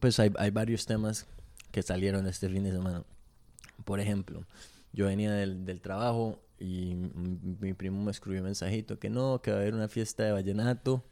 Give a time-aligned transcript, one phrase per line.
[0.00, 1.26] pues hay, hay varios temas
[1.70, 3.04] que salieron este fin de semana.
[3.84, 4.44] Por ejemplo,
[4.92, 9.50] yo venía del, del trabajo y mi primo me escribió un mensajito que no, que
[9.50, 11.04] va a haber una fiesta de vallenato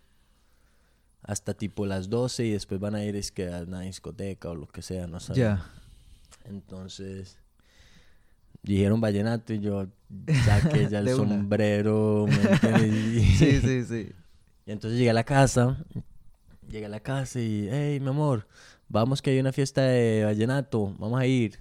[1.23, 4.55] hasta tipo las 12 y después van a ir es que a una discoteca o
[4.55, 5.35] lo que sea, no sé.
[5.35, 5.67] Ya.
[6.45, 7.39] Entonces
[8.63, 9.87] dijeron vallenato y yo
[10.45, 13.25] saqué ya el sombrero, ¿me entiendes?
[13.39, 14.13] Sí, sí, sí.
[14.67, 15.85] y entonces llegué a la casa,
[16.71, 18.47] llegué a la casa y, hey, mi amor,
[18.89, 21.59] vamos que hay una fiesta de vallenato, vamos a ir.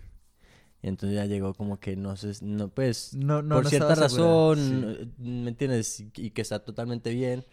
[0.81, 3.95] Y entonces ya llegó como que no sé, no, pues, No, no, por no cierta
[3.95, 5.01] razón, sí.
[5.03, 5.99] eh, ¿me entiendes?
[6.15, 7.45] Y que está totalmente bien,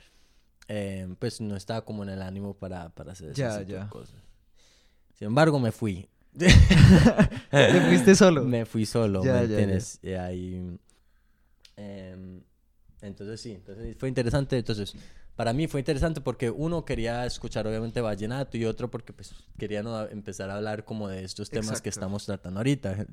[0.68, 3.88] eh, pues no estaba como en el ánimo para, para hacer Ya, de ya.
[3.88, 4.14] cosas.
[5.14, 6.08] Sin embargo, me fui.
[6.38, 8.44] ¿Te fuiste solo?
[8.44, 9.98] Me fui solo, Ya, ¿me entiendes?
[10.02, 10.78] Y ahí...
[11.76, 12.42] em,
[13.00, 14.58] entonces sí, entonces fue interesante.
[14.58, 14.94] Entonces,
[15.36, 19.82] para mí fue interesante porque uno quería escuchar obviamente vallenato y otro porque pues quería
[19.82, 20.02] ¿no?
[20.08, 23.06] empezar a hablar como de estos temas que estamos tratando ahorita,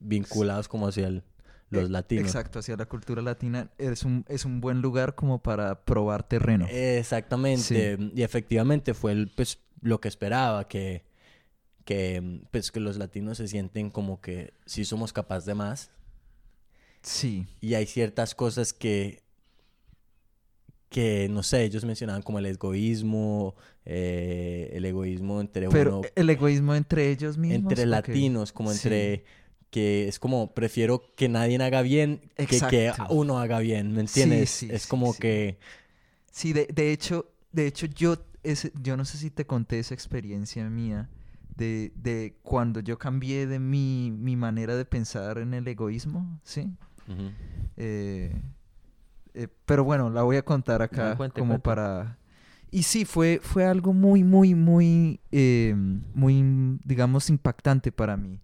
[0.00, 1.22] vinculados como hacia el-
[1.70, 2.26] los Eh, latinos.
[2.26, 6.66] Exacto, hacia la cultura latina es un, es un buen lugar como para probar terreno.
[6.70, 7.98] Exactamente.
[8.14, 11.04] Y efectivamente fue el, pues, lo que esperaba, que,
[11.84, 15.90] que, pues, que los latinos se sienten como que sí somos capaces de más.
[17.02, 19.22] Sí, Y hay ciertas cosas que,
[20.88, 26.30] que no sé, ellos mencionaban como el egoísmo, eh, el egoísmo entre pero uno, el
[26.30, 27.72] egoísmo entre ellos mismos.
[27.72, 28.88] entre latinos, como Sí.
[28.88, 29.24] entre
[29.70, 34.48] que es como prefiero que nadie haga bien que uno haga bien, ¿me entiendes?
[34.50, 35.20] sí, es sí, como sí.
[35.20, 35.58] que
[36.30, 39.92] Sí, de, de hecho, de hecho yo, ese, yo no sé si te conté esa
[39.92, 41.08] experiencia mía
[41.56, 46.70] de, de cuando yo cambié de mi, mi manera de pensar en el egoísmo, ¿sí?
[47.76, 48.32] Eh,
[49.38, 51.64] eh, pero bueno, la voy a contar acá No, cuente, como cuente.
[51.64, 52.18] para...
[52.70, 55.74] Y sí, fue, fue algo muy, muy, muy, eh,
[56.14, 58.40] muy, digamos, impactante para mí.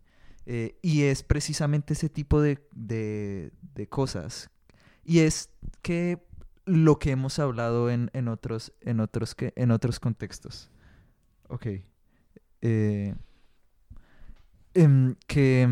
[0.47, 4.50] Eh, y es precisamente ese tipo de, de, de cosas.
[5.05, 5.50] Y es
[5.82, 6.25] que
[6.65, 10.71] lo que hemos hablado en, en otros, en otros, que, en otros contextos.
[11.49, 11.66] Ok.
[12.62, 13.15] Eh,
[14.75, 15.69] em, que...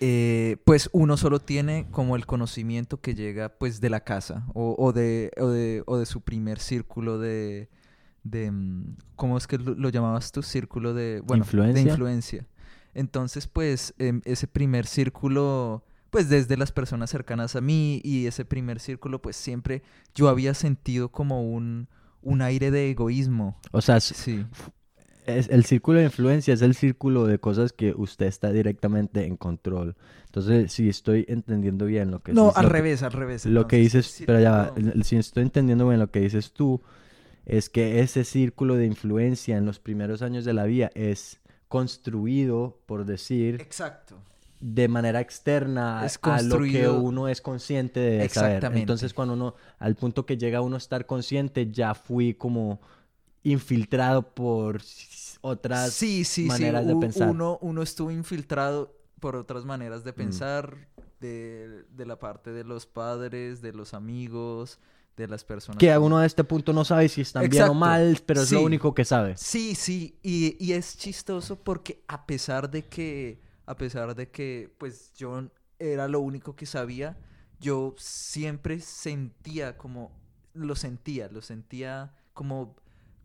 [0.00, 4.74] eh, pues uno solo tiene como el conocimiento que llega pues de la casa o,
[4.78, 7.68] o de, o, de, o de su primer círculo de,
[8.22, 10.42] de mm, ¿cómo es que lo, lo llamabas tú?
[10.42, 11.90] Círculo de, bueno, de ¿Influencia?
[11.90, 12.46] influencia.
[12.94, 18.44] Entonces pues em, ese primer círculo pues desde las personas cercanas a mí y ese
[18.44, 19.82] primer círculo pues siempre
[20.14, 21.88] yo había sentido como un,
[22.22, 23.58] un aire de egoísmo.
[23.72, 24.46] O sea, Sí.
[25.28, 29.36] Es, el círculo de influencia es el círculo de cosas que usted está directamente en
[29.36, 29.96] control.
[30.26, 33.46] Entonces, si estoy entendiendo bien lo que No, al que- revés, al revés.
[33.46, 34.72] Lo que dices, pero ya
[35.02, 36.80] si estoy entendiendo bien lo que dices tú,
[37.46, 42.78] es que ese círculo de influencia en los primeros años de la vida es construido,
[42.86, 44.16] por decir, Exacto.
[44.60, 48.50] de manera externa a- lo que uno es consciente de saber.
[48.56, 48.80] Exactamente.
[48.80, 52.80] Entonces, cuando uno, al punto que llega uno a estar consciente, ya fui como
[53.42, 54.80] infiltrado por
[55.40, 56.88] otras sí, sí, maneras sí.
[56.88, 57.28] de pensar.
[57.28, 60.76] Uno, uno estuvo infiltrado por otras maneras de pensar,
[61.20, 64.78] de, de la parte de los padres, de los amigos,
[65.18, 65.78] de las personas.
[65.78, 68.52] que a uno a este punto no sabe si están bien o mal, pero es
[68.52, 69.36] lo único que sabe.
[69.36, 74.72] Sí, sí, y, y es chistoso porque a pesar de que, a pesar de que,
[74.78, 77.18] pues yo era lo único que sabía,
[77.60, 80.12] yo siempre sentía como,
[80.54, 82.76] lo sentía, lo sentía como,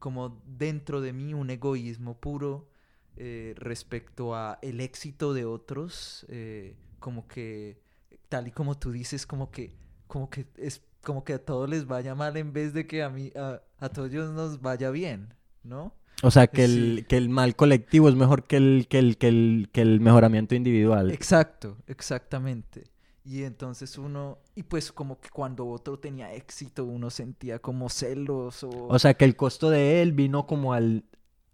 [0.03, 2.67] como dentro de mí un egoísmo puro
[3.15, 7.79] eh, respecto a el éxito de otros, eh, como que,
[8.27, 9.77] tal y como tú dices, como que,
[10.07, 13.09] como que es como que a todos les vaya mal en vez de que a
[13.09, 15.33] mí, a, a todos nos vaya bien,
[15.63, 15.95] ¿no?
[16.21, 17.05] O sea, que el, Sí.
[17.07, 20.53] que el mal colectivo es mejor que el, que el, que el, que el mejoramiento
[20.53, 21.11] individual.
[21.11, 22.91] Exacto, exactamente.
[23.23, 28.63] Y entonces uno, y pues como que cuando otro tenía éxito, uno sentía como celos
[28.63, 28.69] o...
[28.87, 31.03] O sea, que el costo de él vino como al,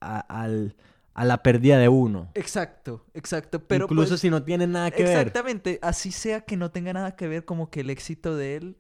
[0.02, 0.75] a, al,
[1.13, 2.30] a la pérdida de uno.
[2.36, 3.60] exacto, exacto.
[3.60, 5.18] Pero Incluso pues, si no tiene nada que ver.
[5.18, 8.78] Exactamente, así sea que no tenga nada que ver, como que el éxito de él,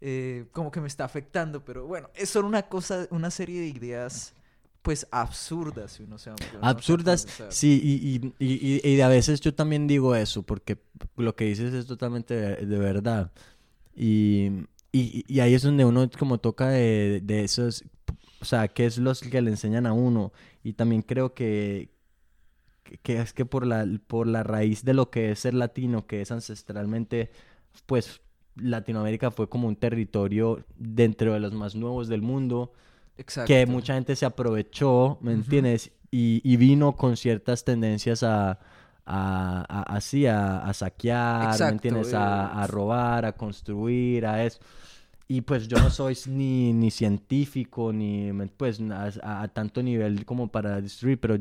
[0.00, 3.66] eh, como que me está afectando, pero bueno, es solo una cosa, una serie de
[3.68, 4.32] ideas,
[4.82, 6.30] pues absurdas, si uno se
[6.62, 10.78] Absurdas, sí, y, y, y, y- y a veces yo también digo eso, porque
[11.16, 13.30] lo que dices es totalmente de, de verdad.
[13.94, 14.50] Y,
[14.92, 17.84] y, y ahí es donde uno como toca de, de esos,
[18.40, 20.32] o sea, qué es los que le enseñan a uno.
[20.62, 21.90] Y también creo que,
[23.02, 26.20] que- es que por la, por la raíz de lo que es ser latino, que
[26.22, 27.30] es ancestralmente,
[27.86, 28.20] pues
[28.56, 32.72] Latinoamérica fue como un territorio dentro de los más nuevos del mundo.
[33.16, 33.48] Exacto.
[33.48, 35.92] que mucha gente se aprovechó, ¿me entiendes?
[36.10, 38.58] Y, y vino con ciertas tendencias a,
[39.10, 42.12] a, a- así, a, a saquear, ¿me Exacto, entiendes?
[42.12, 44.60] eh, A, a robar, a construir, a eso.
[45.28, 49.82] Y pues yo no soy ni, ni científico, ni me- pues a, a- a tanto
[49.82, 51.40] nivel como para destruir, pero, o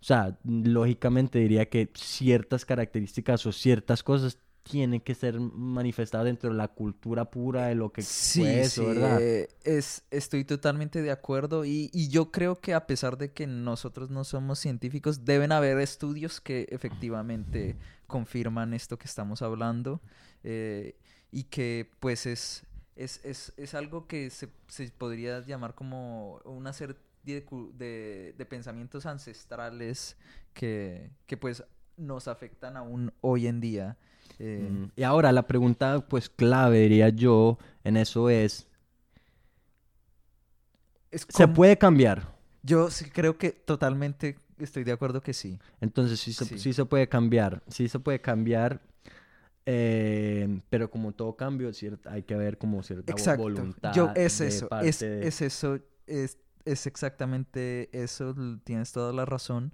[0.00, 4.38] sea, lógicamente diría que ciertas características o ciertas cosas
[4.68, 8.84] tienen que ser manifestadas dentro de la cultura pura de lo que Sí, fue eso,
[8.84, 9.24] sí, ¿verdad?
[9.34, 13.48] eh, es, estoy totalmente de acuerdo y, y yo creo que a pesar de que
[13.48, 17.76] nosotros no somos científicos, deben haber estudios que efectivamente
[18.06, 20.00] confirman esto que estamos hablando
[20.44, 20.96] eh,
[21.32, 22.64] y que pues es,
[22.94, 26.94] es, es, es algo que se, se podría llamar como una serie
[27.24, 27.44] de,
[27.74, 30.16] de, de pensamientos ancestrales
[30.54, 31.64] que, que pues
[31.96, 33.98] nos afectan aún hoy en día.
[34.38, 38.66] Eh, Mm, Y ahora la pregunta pues clave diría yo en eso es,
[41.10, 42.36] es ¿se puede cambiar?
[42.62, 45.58] Yo sí creo que totalmente estoy de acuerdo que sí.
[45.80, 46.58] Entonces sí se, Sí.
[46.58, 48.80] sí se puede cambiar, sí se puede cambiar,
[49.66, 53.42] eh, pero como todo cambio cierta, hay que ver como cierta Exacto.
[53.42, 58.34] voluntad Yo es de eso, es, parte de- es eso, es, es exactamente eso,
[58.64, 59.72] tienes toda la razón.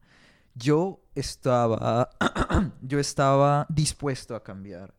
[0.55, 2.11] Yo estaba,
[2.83, 4.95] yo estaba dispuesto a cambiar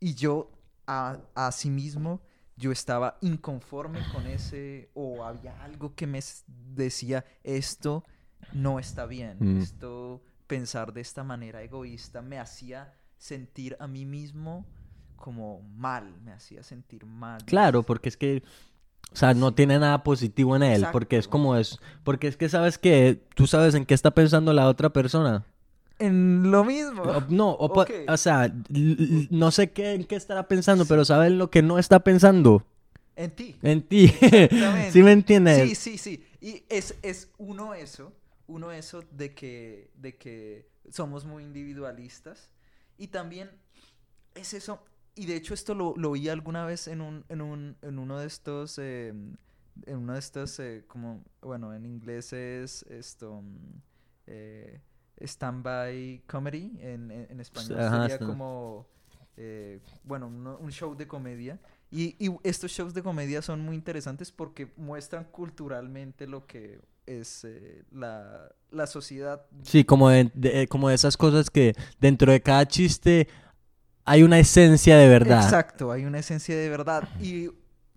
[0.00, 0.50] y yo
[0.86, 2.20] a, a sí mismo,
[2.56, 8.04] yo estaba inconforme con ese o había algo que me decía esto
[8.52, 9.58] no está bien, Mm.
[9.60, 14.66] esto pensar de esta manera egoísta me hacía sentir a mí mismo
[15.16, 17.42] como mal, me hacía sentir mal.
[17.46, 18.42] Claro, porque es que,
[19.12, 22.48] o sea, no tiene nada positivo en él, porque es como es, porque es que
[22.48, 25.44] sabes que tú sabes en qué está pensando la otra persona.
[25.98, 27.02] En lo mismo.
[27.02, 28.52] O- No, o, sea,
[29.30, 32.64] no sé qué, en qué estará pensando, pero sabes lo que no está pensando
[33.16, 33.56] En ti.
[33.62, 34.08] en ti.
[34.90, 35.68] ¿Sí me entiendes?
[35.68, 36.26] Sí, sí, sí.
[36.40, 38.12] Y es, es uno eso,
[38.48, 42.50] uno eso de que, de que somos muy individualistas.
[42.98, 43.50] Y también
[44.34, 44.80] es eso,
[45.16, 48.18] y de hecho esto lo, lo oí alguna vez en, un, en, un, en uno
[48.18, 49.08] de estos, eh,
[49.86, 53.80] en uno de estos, eh, como, bueno, en inglés es esto, mm,
[54.26, 54.80] eh,
[55.20, 58.86] stand-by comedy, en, en, en español Ajá, sería como,
[59.36, 61.58] eh, bueno, uno- un show de comedia.
[61.90, 67.44] Y, y estos shows de comedia son muy interesantes porque muestran culturalmente lo que es
[67.44, 69.46] eh, la, la sociedad.
[69.62, 73.28] Sí, como de, de- como de esas cosas que dentro de cada chiste
[74.04, 75.42] hay una esencia de verdad.
[75.42, 77.08] Exacto, hay una esencia de verdad.
[77.20, 77.50] Y,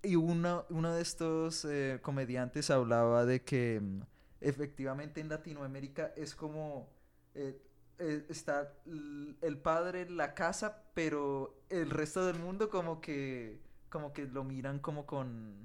[0.04, 4.01] y uno, uno de estos eh, comediantes hablaba de que mm,
[4.42, 6.89] efectivamente en Latinoamérica es como
[7.36, 7.59] eh,
[8.00, 14.25] eh, está el padre, la casa, pero el resto del mundo como que como que
[14.25, 15.56] lo miran como con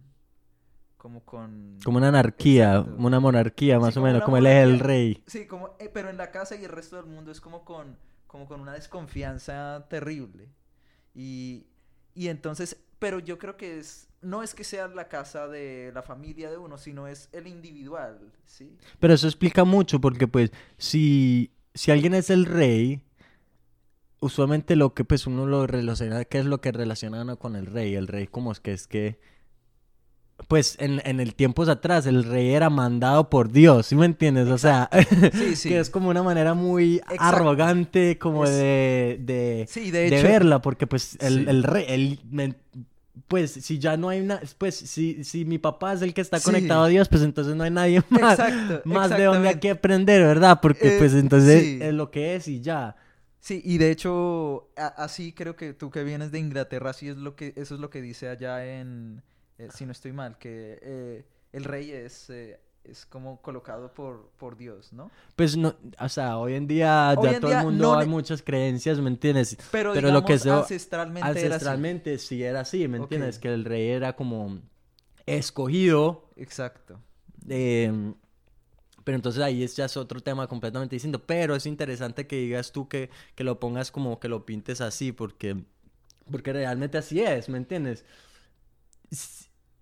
[0.97, 2.95] como con Como una anarquía, Exacto.
[2.99, 5.23] una monarquía más Sí, o como menos, una como él es el rey.
[5.27, 7.99] Sí, como, pero en la casa y el resto del mundo es como con,
[8.32, 10.49] como con una desconfianza terrible.
[11.14, 11.67] Y,
[12.14, 16.02] y entonces, pero yo creo que es, no es que sea la casa de la
[16.02, 18.75] familia de uno, sino es el individual, ¿sí?
[18.99, 23.05] Pero eso explica mucho porque pues si, si alguien es el rey,
[24.20, 27.67] usualmente lo que pues uno lo relaciona, ¿qué es lo que relaciona uno con el
[27.67, 27.94] rey?
[27.94, 29.20] El rey como es que es que,
[30.49, 34.49] pues en, en el tiempos atrás el rey era mandado por Dios, ¿sí me entiendes?
[34.49, 34.89] O sea,
[35.33, 35.69] Sí, sí.
[35.69, 37.23] que es como una manera muy Exacto.
[37.23, 41.85] arrogante como Es- de, de, Sí, de de hecho, verla, porque pues el, el rey,
[41.88, 42.19] el,
[43.28, 46.40] pues si ya no hay una, pues si, si mi papá es el que está
[46.40, 49.71] conectado a Dios, pues entonces no hay nadie más, Exacto, más de donde hay que
[49.71, 50.59] aprender, ¿verdad?
[50.62, 52.97] Porque Eh, pues entonces es lo que es y ya.
[53.40, 57.35] Sí, y de hecho, así creo que tú que vienes de Inglaterra, así es lo
[57.35, 59.23] que, eso es lo que dice allá en,
[59.64, 64.31] eh, si no estoy mal, que eh, el rey es, eh, es como colocado por,
[64.38, 65.11] por Dios, ¿no?
[65.37, 67.99] Pues no, o sea, hoy en día Hoy ya en todo día el mundo no
[67.99, 69.57] hay muchas creencias, ¿me entiendes?
[69.71, 71.47] Pero, Pero lo que se- ancestralmente, era así.
[71.47, 73.38] Ancestralmente sí era así, ¿me entiendes?
[73.38, 74.59] Que el rey era como
[75.26, 76.99] escogido Exacto.
[77.49, 78.12] Eh,
[79.04, 81.25] pero entonces ahí es, ya es otro tema completamente distinto.
[81.25, 85.11] Pero es interesante que digas tú que, que lo pongas como que lo pintes así,
[85.12, 85.57] porque,
[86.31, 88.04] porque realmente así es, ¿me entiendes?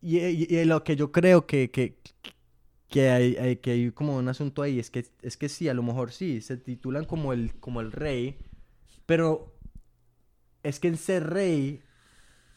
[0.03, 1.99] S- Y, y- y lo que yo creo que, que,
[2.89, 5.75] que, hay, hay- que hay como un asunto ahí es que, es que sí, a
[5.75, 8.39] lo mejor sí, se titulan como el, como el rey,
[9.07, 9.55] pero
[10.63, 11.83] es que en ser rey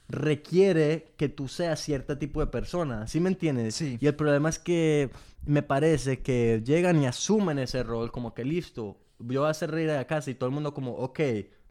[0.09, 3.75] requiere que tú seas cierto tipo de persona, ¿sí me entiendes?
[3.75, 3.97] Sí.
[4.01, 5.11] Y el problema es que
[5.45, 9.71] me parece que llegan y asumen ese rol como que listo, yo voy a ser
[9.71, 11.19] rey de la casa y todo el mundo como, ok,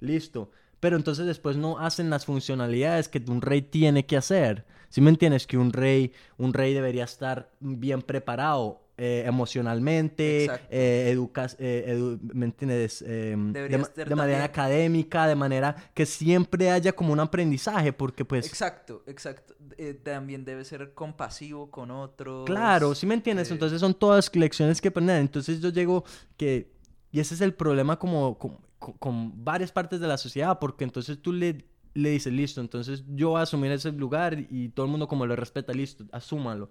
[0.01, 0.51] listo.
[0.83, 4.65] Pero entonces después no hacen las funcionalidades que un rey tiene que hacer.
[4.89, 5.47] ¿Sí me entiendes?
[5.47, 12.19] Que un rey, un rey debería estar bien preparado eh, emocionalmente, eh, educas- eh, edu-
[12.35, 13.01] ¿me entiendes?
[13.07, 13.69] Eh, de,
[14.05, 18.45] de manera académica, de manera que siempre haya como un aprendizaje, porque pues...
[18.47, 19.55] Exacto, exacto.
[20.03, 22.45] También debe ser compasivo con otros.
[22.45, 23.53] Claro, ¿sí me entiendes?
[23.53, 25.21] Entonces son todas lecciones que aprender.
[25.21, 26.05] Entonces yo llego
[26.37, 26.73] que...
[27.13, 30.85] Y ese es el problema como, con, con- con varias partes de la sociedad, porque
[30.85, 34.87] entonces tú le, le dices, listo, entonces yo voy a asumir ese lugar y todo
[34.87, 36.69] el mundo como lo respeta, listo, asúmalo.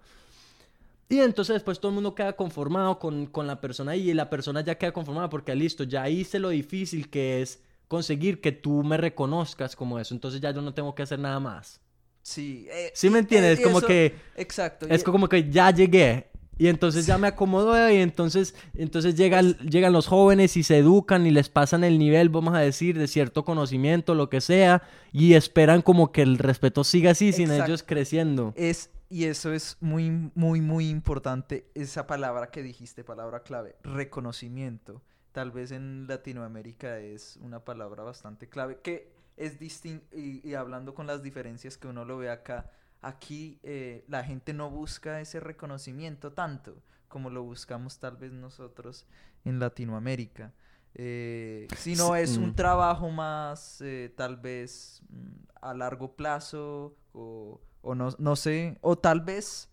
[1.09, 4.61] Y entonces después todo el mundo queda conformado con, con la persona y la persona
[4.61, 8.95] ya queda conformada porque listo, ya hice lo difícil que es conseguir que tú me
[8.95, 11.81] reconozcas como eso, entonces ya yo no tengo que hacer nada más.
[12.23, 12.67] Sí.
[12.71, 13.59] eh, ¿Sí me y- entiendes?
[13.59, 14.15] eh, como eso- que...
[14.37, 14.85] Exacto.
[14.89, 16.30] Es como que ya llegué.
[16.61, 21.25] Y entonces ya me acomodo y entonces, entonces llegan, llegan los jóvenes y se educan
[21.25, 25.33] y les pasan el nivel, vamos a decir, de cierto conocimiento, lo que sea, y
[25.33, 27.65] esperan como que el respeto siga así sin Exacto.
[27.65, 28.53] ellos creciendo.
[28.55, 35.01] Es, y eso es muy, muy, muy importante, esa palabra que dijiste, palabra clave, reconocimiento.
[35.31, 40.93] Tal vez en Latinoamérica es una palabra bastante clave, que es distinto, y, y hablando
[40.93, 42.69] con las diferencias que uno lo ve acá,
[43.01, 49.05] aquí eh, la gente no busca ese reconocimiento tanto como lo buscamos tal vez nosotros
[49.43, 50.53] en Latinoamérica.
[50.93, 55.29] Eh, sino es un trabajo más eh, tal vez mm,
[55.61, 59.69] a largo plazo o, o no, no sé, o tal vez,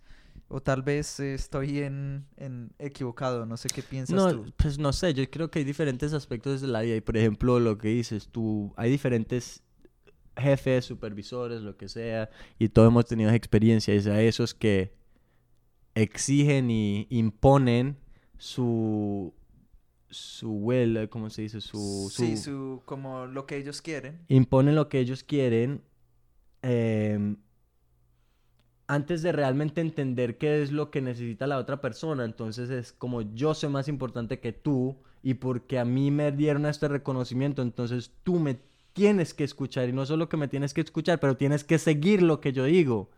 [0.46, 4.52] o tal vez estoy en, en equivocado, no sé qué piensas No, tú.
[4.56, 7.58] pues no sé, yo creo que hay diferentes aspectos de la vida y por ejemplo
[7.58, 9.62] lo que dices tú, hay diferentes
[10.38, 14.92] jefes, supervisores, lo que sea, y todos hemos tenido experiencia, y sea esos que
[15.94, 17.96] exigen y imponen
[18.36, 19.34] su
[20.10, 21.60] su will, ¿cómo se dice?
[21.60, 24.20] Su, sí, su- su, como lo que ellos quieren.
[24.28, 25.82] imponen lo que ellos quieren
[26.62, 27.36] em,
[28.86, 32.24] antes de realmente entender qué es lo que necesita la otra persona.
[32.24, 36.64] Entonces es como yo soy más importante que tú y porque a mí me dieron
[36.64, 38.58] este reconocimiento, entonces tú me
[38.92, 42.22] tienes que escuchar y no solo que me tienes que escuchar, pero tienes que seguir
[42.22, 43.10] lo que yo digo.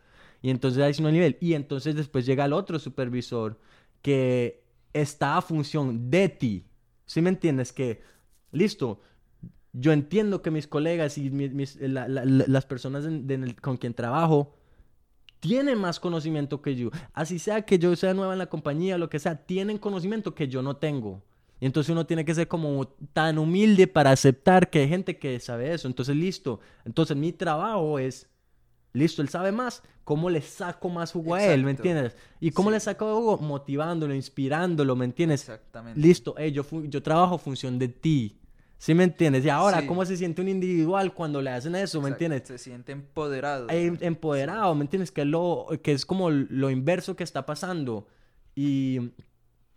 [0.43, 1.37] Y entonces hay un nivel.
[1.41, 3.59] Y entonces después llega el otro supervisor
[4.03, 4.63] que
[4.93, 6.65] está a función de ti.
[7.07, 7.73] ¿Sí me entiendes?
[7.73, 8.03] Que,
[8.53, 9.01] listo,
[9.73, 13.07] yo entiendo que mis colegas y mis- mis- la- la- la- las personas
[13.61, 14.55] con quien trabajo
[15.41, 16.91] tienen más conocimiento que yo.
[17.13, 20.49] Así sea que yo sea nueva en la compañía, lo que sea, tienen conocimiento que
[20.49, 21.23] yo no tengo.
[21.61, 25.39] Y entonces uno tiene que ser como tan humilde para aceptar que hay gente que
[25.41, 25.87] sabe eso.
[25.89, 26.61] Entonces, listo.
[26.87, 28.29] Entonces mi trabajo es,
[28.95, 29.83] listo, él sabe más.
[30.05, 31.63] ¿Cómo le saco más jugo a él?
[31.63, 31.89] ¿Me Exacto.
[31.89, 32.17] entiendes?
[32.41, 32.75] ¿Y cómo Sí.
[32.75, 33.39] le saco jugo?
[33.39, 35.43] Motivándolo, inspirándolo, ¿me entiendes?
[35.43, 36.01] Exactamente.
[36.01, 38.37] Listo, hey, yo, yo trabajo función de ti.
[38.79, 39.45] ¿Sí me entiendes?
[39.45, 39.87] Y ahora, Sí.
[39.87, 42.01] ¿cómo se siente un individual cuando le hacen eso?
[42.01, 42.49] ¿Me Exacto, entiendes?
[42.49, 43.67] Se siente empoderado.
[43.69, 45.13] Em- empoderado, ¿me entiendes?
[45.13, 48.07] Que es, lo, que es como lo inverso que está pasando.
[48.57, 49.11] Y,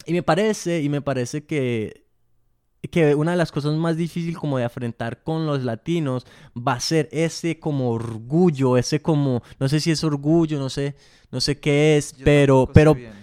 [0.05, 2.05] y me parece, y me parece que,
[2.91, 6.79] que una de las cosas más difíciles como de afrontar con los latinos va a
[6.79, 10.95] ser ese como orgullo, ese como, no sé si es orgullo, no sé,
[11.31, 13.13] no sé qué es, Yo pero, pero, bien.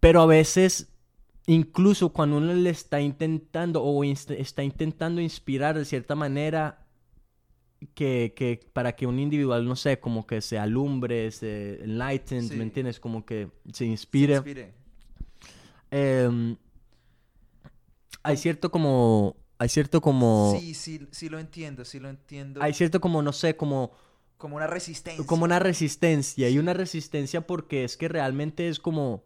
[0.00, 0.88] pero a veces,
[1.46, 6.78] incluso cuando uno le está intentando o inst- está intentando inspirar de cierta manera
[7.94, 12.56] que, que para que un individual, no sé, como que se alumbre, se enlightened, Sí.
[12.56, 13.00] ¿me entiendes?
[13.00, 14.72] Como que se Se inspire.
[15.92, 16.56] Em,
[18.22, 22.62] hay cierto como, hay cierto como, Sí, sí, sí lo entiendo, sí lo entiendo.
[22.62, 23.92] hay cierto como, no sé, como...
[24.36, 25.24] Como una resistencia.
[25.24, 29.22] como una resistencia y una resistencia porque es que realmente es como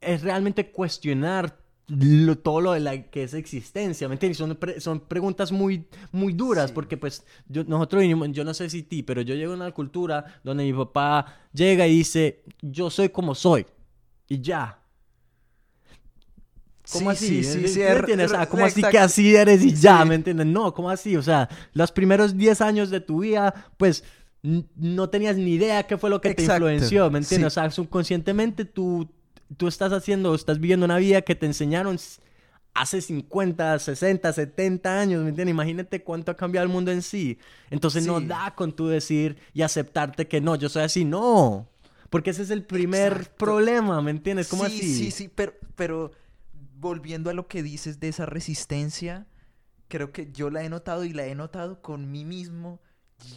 [0.00, 4.38] es realmente cuestionar lo- todo lo de la que es existencia, ¿me entiendes?
[4.38, 6.74] Son, pre- son preguntas muy, muy duras Sí.
[6.74, 8.02] porque pues yo, nosotros
[8.32, 11.86] yo no sé si ti, pero yo llego a una cultura donde mi papá llega
[11.86, 13.64] y dice, yo soy como soy
[14.28, 14.81] y ya.
[16.90, 17.44] ¿Cómo Sí, así?
[17.44, 18.30] sí, sí, ¿Me entiendes?
[18.30, 20.02] er- O sea, ¿cómo así que así eres y ya?
[20.02, 20.08] Sí.
[20.08, 20.46] ¿Me entiendes?
[20.46, 21.16] No, ¿cómo así?
[21.16, 24.02] O sea, los primeros 10 años de tu vida, pues
[24.42, 27.52] no tenías ni idea qué fue lo que te Exacto, influenció, ¿me entiendes?
[27.52, 27.58] sí.
[27.58, 29.08] O sea, subconscientemente tú,
[29.56, 31.96] tú estás haciendo, estás viviendo una vida que te enseñaron
[32.74, 35.52] hace 50, 60, 70 años, ¿me entiendes?
[35.52, 37.38] Imagínate cuánto ha cambiado el mundo en sí.
[37.70, 38.26] Entonces no Sí.
[38.26, 41.68] da con tú decir y aceptarte que no, yo soy así, no.
[42.10, 43.36] Porque ese es el primer Exacto.
[43.44, 44.48] problema, ¿me entiendes?
[44.48, 44.94] ¿Cómo sí, así?
[44.96, 46.10] Sí, sí, pero, pero
[46.82, 49.26] volviendo a lo que dices de esa resistencia,
[49.88, 52.80] creo que yo la he notado y la he notado con mí mismo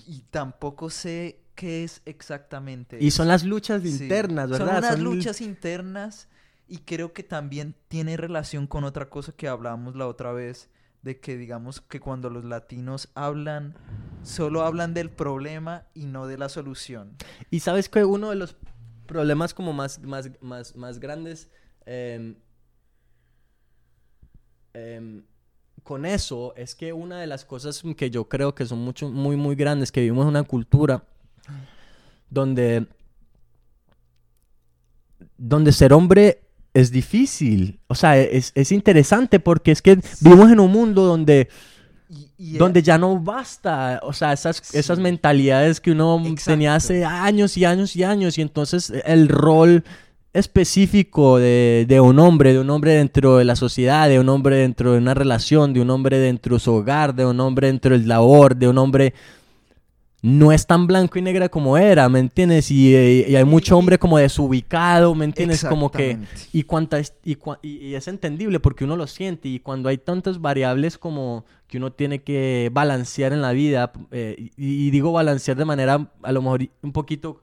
[0.07, 2.97] y, y tampoco sé qué es exactamente.
[2.99, 3.89] Y son las luchas Sí.
[3.89, 4.65] internas, ¿verdad?
[4.67, 6.27] Son unas Son- luchas internas
[6.67, 10.69] y creo que también tiene relación con otra cosa que hablábamos la otra vez
[11.03, 13.75] de que digamos que cuando los latinos hablan,
[14.23, 17.15] solo hablan del problema y no de la solución.
[17.51, 18.55] Y sabes que uno de los
[19.05, 21.51] problemas como más, más, más, más grandes
[21.85, 22.37] em,
[24.75, 25.23] em,
[25.83, 29.35] con eso es que una de las cosas que yo creo que son mucho, muy,
[29.35, 31.03] muy grandes, que vivimos en una cultura
[32.29, 32.87] donde,
[35.37, 36.41] donde ser hombre
[36.73, 37.79] es difícil.
[37.87, 41.49] O sea, es, es interesante porque es que vivimos en un mundo donde
[42.37, 47.65] donde ya no basta, o sea, esas, esas mentalidades que uno tenía hace años y
[47.65, 49.83] años y años, y entonces el rol
[50.35, 54.57] específico de, de, un hombre, de un hombre dentro de la sociedad, de un hombre
[54.57, 57.97] dentro de una relación, de un hombre dentro de su hogar, de un hombre dentro
[57.97, 59.13] del labor, de un hombre
[60.25, 62.71] no es tan blanco y negra como era, ¿me entiendes?
[62.71, 65.63] Y, eh, hay mucho hombre como desubicado, ¿me entiendes?
[65.63, 66.17] Como que...
[66.51, 70.97] Y, cuanta, y, y, es entendible porque uno lo siente y cuando hay tantas variables
[70.97, 76.11] como que uno tiene que balancear en la vida, eh, y, digo balancear de manera
[76.23, 77.39] a lo mejor un poquito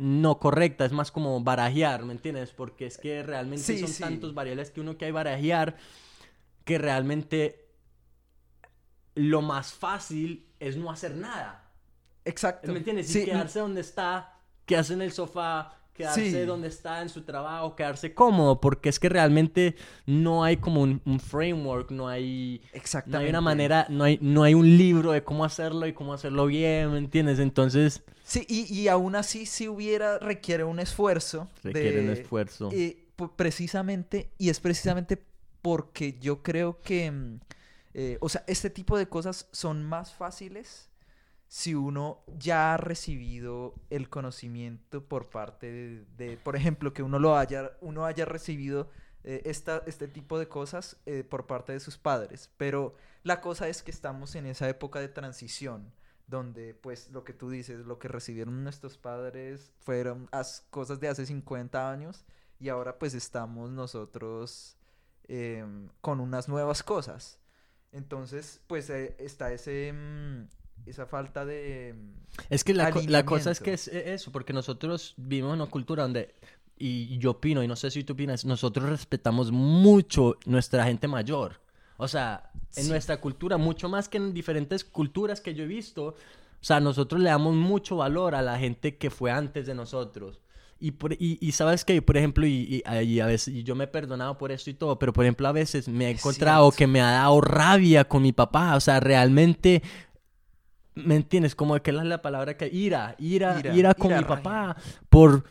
[0.00, 2.52] no correcta, es más como barajear, ¿me entiendes?
[2.52, 5.76] Porque es que realmente son tantos variables que uno que hay barajear
[6.64, 7.68] que realmente
[9.14, 11.70] lo más fácil es no hacer nada.
[12.24, 12.72] Exacto.
[12.72, 13.14] ¿Me entiendes?
[13.14, 18.14] Y quedarse donde está, quedarse en el sofá, quedarse donde está en su trabajo, quedarse
[18.14, 19.76] cómodo, porque es que realmente
[20.06, 23.18] no hay como un, framework, no hay, Exactamente.
[23.18, 26.12] no hay una manera, no hay, no hay un libro de cómo hacerlo y cómo
[26.12, 27.38] hacerlo bien, ¿me entiendes?
[27.38, 28.02] Entonces...
[28.24, 31.48] Sí, y, y aún así si hubiera, requiere un esfuerzo.
[31.64, 32.70] Requiere un esfuerzo.
[32.72, 32.96] Y
[33.36, 35.20] precisamente, y es precisamente
[35.62, 37.40] porque yo creo que mm,
[37.92, 40.89] eh, o sea, este tipo de cosas son más fáciles
[41.50, 47.36] si uno ya ha recibido el conocimiento por parte de, por ejemplo, que uno lo
[47.36, 48.88] haya, uno haya recibido
[49.24, 52.52] eh, este tipo de cosas eh, por parte de sus padres.
[52.56, 55.92] Pero la cosa es que estamos en esa época de transición,
[56.28, 60.30] donde pues lo que tú dices, lo que recibieron nuestros padres fueron
[60.70, 62.24] cosas de hace 50 años
[62.60, 64.76] y ahora pues estamos nosotros
[65.26, 67.40] em, con unas nuevas cosas.
[67.90, 71.94] Entonces, pues eh, está ese mm, esa falta de
[72.48, 75.70] es que la, la, cosa es que es e, eso porque nosotros vivimos en una
[75.70, 76.34] cultura donde
[76.82, 81.60] y yo opino y no sé si tú opinas nosotros respetamos mucho nuestra gente mayor.
[81.96, 86.06] O sea en nuestra cultura mucho más que en diferentes culturas que yo he visto
[86.06, 90.40] o sea nosotros le damos mucho valor a la gente que fue antes de nosotros.
[90.82, 94.50] Y, y, sabes que, por ejemplo, y, y, a veces yo me he perdonado por
[94.50, 97.38] esto y todo, pero por ejemplo, a veces me he encontrado que me ha dado
[97.42, 98.76] rabia con mi papá.
[98.76, 99.82] O sea, realmente,
[101.04, 101.54] ¿me entiendes?
[101.54, 104.76] Como que es la palabra que ira, ira, ira, ira con mi papá
[105.08, 105.44] por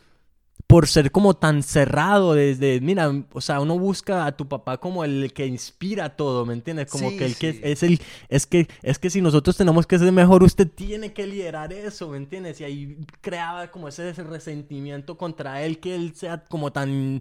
[0.69, 5.03] por ser como tan cerrado desde, mira, o sea, uno busca a tu papá como
[5.03, 6.91] el que inspira todo, ¿me entiendes?
[6.91, 10.11] Como que el que es el, es que, es que si nosotros tenemos que ser
[10.11, 12.61] mejor, usted tiene que liderar eso, ¿me entiendes?
[12.61, 17.19] Y ahí creaba como ese, resentimiento contra él, que él sea como tan...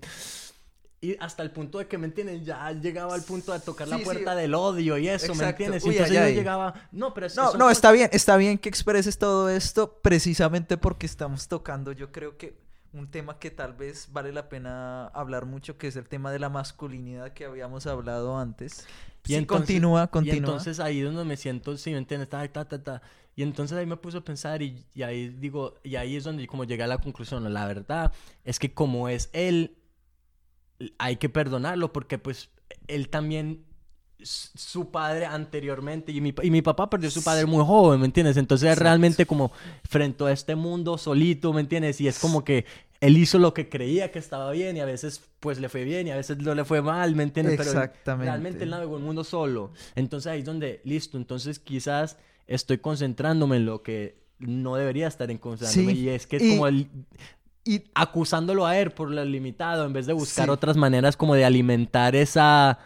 [1.01, 2.45] Y hasta el punto de que, ¿me entiendes?
[2.45, 5.85] Ya llegaba al punto de tocar la puerta del odio y eso, ¿me entiendes?
[5.87, 6.75] Y entonces yo llegaba...
[6.91, 11.47] No, pero No, no, está bien, está bien que expreses todo esto precisamente porque estamos
[11.47, 12.59] tocando, yo creo que
[12.93, 16.39] un tema que tal vez vale la pena hablar mucho, que es el tema de
[16.39, 18.87] la masculinidad que habíamos hablado antes.
[19.27, 20.35] Y entonces, continúa, continúa.
[20.35, 22.29] Y entonces ahí es donde me siento, sí, ¿me entiendes?
[22.29, 23.03] Ta, ta, ta, ta.
[23.37, 26.47] Y entonces ahí me puso a pensar y, y, ahí digo, y ahí es donde
[26.49, 28.13] como llegué a la conclusión, la verdad
[28.45, 29.78] es que como es él,
[30.99, 32.51] hay que perdonarlo porque pues
[32.87, 33.65] él también
[34.21, 38.07] su padre anteriormente y mi, y mi papá perdió a su padre muy joven, ¿me
[38.07, 38.37] entiendes?
[38.37, 39.53] Entonces realmente como
[39.89, 42.01] frente a este mundo solito, ¿me entiendes?
[42.01, 42.65] Y es como que
[43.01, 46.09] él hizo lo que creía que estaba bien y a veces pues le fue bien
[46.09, 47.57] y a veces no le fue mal, ¿me entiendes?
[47.57, 49.73] Pero realmente él navegó el mundo solo.
[49.95, 52.17] Entonces ahí es donde, listo, entonces quizás
[52.49, 56.67] estoy concentrándome en lo que no debería estar en concentrándome y es que es como
[56.67, 56.89] el...
[57.65, 61.45] Y acusándolo a él por lo limitado en vez de buscar otras maneras como de
[61.45, 62.79] alimentar esa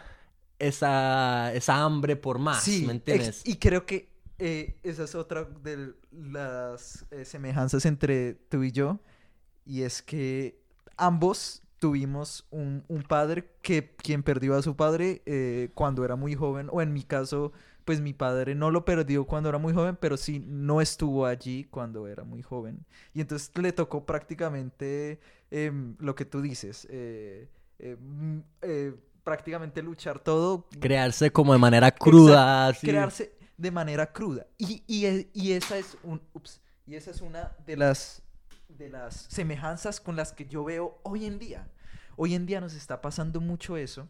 [0.59, 3.41] esa, esa hambre por más, ¿me entiendes?
[3.45, 4.09] Y creo que
[4.39, 8.99] eh, esa es otra de las eh, semejanzas entre tú y yo,
[9.65, 10.61] y es que
[10.97, 16.69] ambos tuvimos un, padre que quien perdió a su padre eh, cuando era muy joven,
[16.71, 17.51] o en mi caso,
[17.83, 21.65] pues mi padre no lo perdió cuando era muy joven, pero sí no estuvo allí
[21.65, 22.85] cuando era muy joven.
[23.13, 25.19] Y entonces le tocó prácticamente
[25.51, 27.49] em, lo que tú dices, eh,
[27.99, 28.39] mm,
[29.25, 30.69] prácticamente luchar todo.
[30.79, 32.73] Crearse como de manera cruda.
[32.79, 34.47] Crearse de manera cruda.
[34.57, 36.21] Y, y, esa es un,
[36.87, 38.22] y esa es una de las,
[38.77, 41.71] de las semejanzas con las que yo veo hoy en día.
[42.15, 44.09] Hoy en día nos está pasando mucho eso.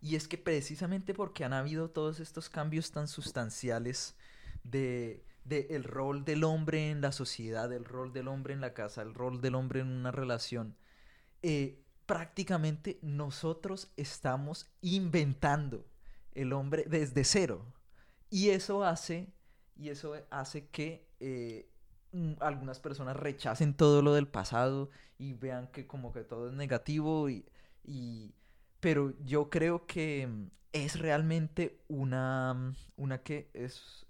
[0.00, 4.14] Y es que precisamente porque han habido todos estos cambios tan sustanciales
[4.62, 8.74] de, de el rol del hombre en la sociedad, el rol del hombre en la
[8.74, 10.76] casa, el rol del hombre en una relación,
[11.42, 15.86] eh, prácticamente nosotros estamos inventando
[16.32, 17.66] el hombre desde cero.
[18.30, 19.32] Y eso hace,
[19.76, 21.70] y eso hace que eh,
[22.40, 27.28] algunas personas rechacen todo lo del pasado y vean que como que todo es negativo
[27.28, 27.44] y,
[27.84, 28.34] y
[28.80, 34.06] pero yo creo que mm, es realmente una, mm, una que es,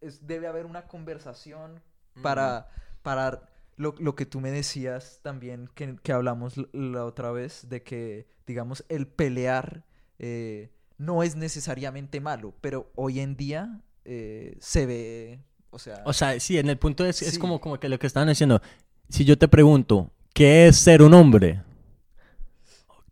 [0.00, 1.82] es debe haber una conversación
[2.22, 2.68] para,
[3.02, 7.82] para lo, lo, que tú me decías también, que, que, hablamos la otra vez, de
[7.82, 9.84] que, digamos, el pelear
[10.18, 16.02] eh, no es necesariamente malo, pero hoy en día eh, se ve, o sea...
[16.04, 17.24] O sea, sí, en el punto es, sí.
[17.24, 18.60] es como, como que lo que estaban diciendo,
[19.08, 21.62] si yo te pregunto, ¿qué es ser un hombre?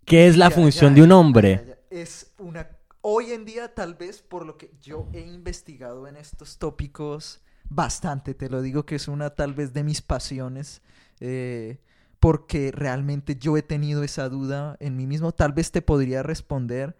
[0.04, 1.64] ¿Qué es la Ya, función ya, de un hombre?
[1.66, 1.78] ya.
[1.90, 2.68] Es una...
[3.00, 8.34] Hoy en día, tal vez, por lo que yo he investigado en estos tópicos bastante,
[8.34, 10.82] te lo digo que es una tal vez de mis pasiones,
[11.20, 11.80] eh,
[12.20, 15.32] porque realmente yo he tenido esa duda en mí mismo.
[15.32, 16.96] Tal vez te podría responder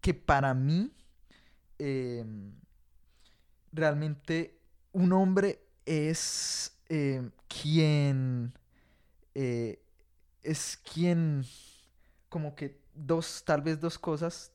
[0.00, 0.92] que para mí,
[1.78, 2.24] eh,
[3.72, 4.58] realmente
[4.92, 8.52] un hombre es eh, quien...
[9.34, 9.78] eh,
[10.42, 11.44] es quien
[12.28, 14.52] como que dos, tal vez dos cosas,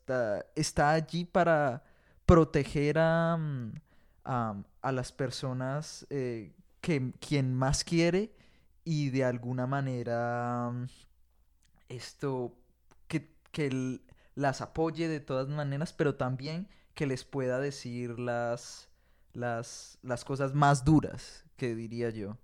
[0.55, 1.83] está allí para
[2.25, 3.73] proteger a, mm,
[4.25, 8.33] a, a las personas eh, que quien más quiere
[8.83, 10.87] y de alguna manera mm,
[11.89, 12.53] esto
[13.07, 13.99] que, que
[14.35, 18.86] las apoye de todas maneras, pero también que les pueda decir las,
[19.37, 22.37] las, las cosas más duras, que diría yo.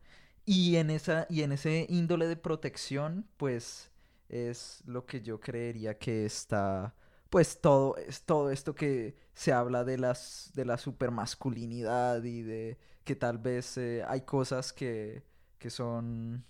[0.45, 3.89] Y en esa, y en ese índole de protección, pues
[4.29, 6.93] es lo que yo creería que está,
[7.29, 12.77] pues todo, es todo esto que se habla de las, de la supermasculinidad y de
[13.03, 15.23] que tal vez eh, hay cosas que,
[15.57, 16.45] que son,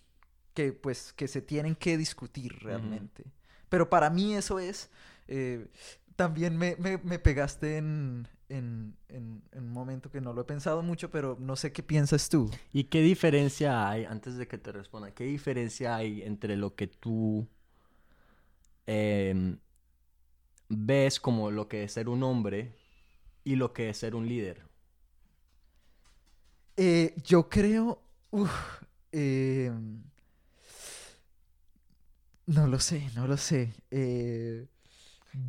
[0.54, 3.24] que pues, que se tienen que discutir realmente.
[3.70, 4.90] Pero para mí eso es,
[5.28, 5.68] eh,
[6.16, 10.46] también me, me, me pegaste en, en, en, en un momento que no lo he
[10.46, 12.50] pensado mucho, pero no sé qué piensas tú.
[12.74, 16.88] ¿Y qué diferencia hay, antes de que te responda, qué diferencia hay entre lo que
[16.88, 17.48] tú
[18.88, 19.58] em,
[20.70, 22.76] ves como lo que es ser un hombre
[23.46, 24.64] y lo que es ser un líder?
[26.78, 28.02] Eh, yo creo.
[28.32, 28.52] uf,
[29.12, 29.72] eh,
[32.48, 33.74] no lo sé, no lo sé.
[33.92, 34.68] eh,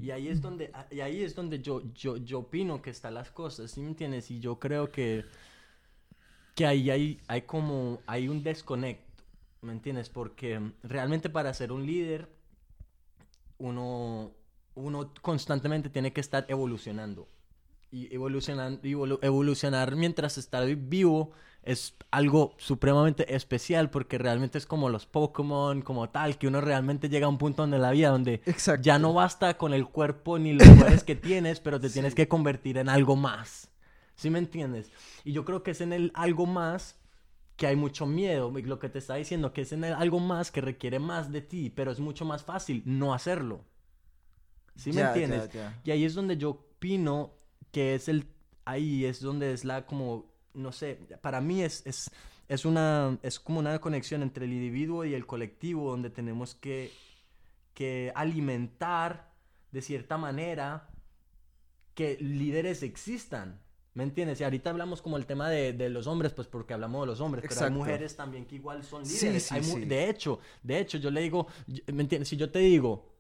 [0.01, 3.31] Y ahí es donde, y ahí es donde yo, yo, yo opino que están las
[3.31, 4.31] cosas, ¿sí me entiendes?
[4.31, 5.25] Y yo creo que,
[6.55, 9.25] que ahí hay, hay como, hay un desconecto,
[9.62, 10.09] ¿me entiendes?
[10.09, 12.29] Porque realmente para ser un líder,
[13.59, 14.33] uno,
[14.75, 17.29] uno constantemente tiene que estar evolucionando.
[17.90, 21.33] Y evolucionar, evolu- evolucionar mientras está vivo
[21.64, 27.09] es algo supremamente especial porque realmente es como los Pokémon, como tal, que uno realmente
[27.09, 28.83] llega a un punto en la vida donde Exacto.
[28.83, 32.29] ya no basta con el cuerpo ni los poderes que tienes, pero te tienes que
[32.29, 33.70] convertir en algo más.
[34.16, 34.90] ¿Sí me entiendes?
[35.24, 36.96] Y yo creo que es en el algo más
[37.57, 38.53] que hay mucho miedo.
[38.53, 41.40] Lo que te está diciendo, que es en el algo más que requiere más de
[41.40, 43.64] ti, pero es mucho más fácil no hacerlo.
[44.77, 45.50] ¿Sí me entiendes?
[45.85, 47.33] Y ahí es donde yo opino
[47.70, 48.29] que es el...
[48.64, 50.33] Ahí es donde es la como...
[50.55, 52.11] No sé, para mí es, es,
[52.49, 53.19] es una...
[53.23, 56.93] Es como una conexión entre el individuo y el colectivo donde tenemos que,
[57.75, 59.33] que alimentar
[59.73, 60.88] de cierta manera
[61.95, 63.61] que líderes existan.
[63.95, 64.40] ¿Me entiendes?
[64.40, 67.21] Y ahorita hablamos como el tema de, de los hombres, pues porque hablamos de los
[67.21, 69.45] hombres, pero hay mujeres también que igual son líderes.
[69.45, 69.85] sí, Hay mu- sí.
[69.85, 71.47] De hecho, de hecho, yo le digo,
[71.93, 72.29] ¿me entiendes?
[72.29, 73.14] Si yo te digo,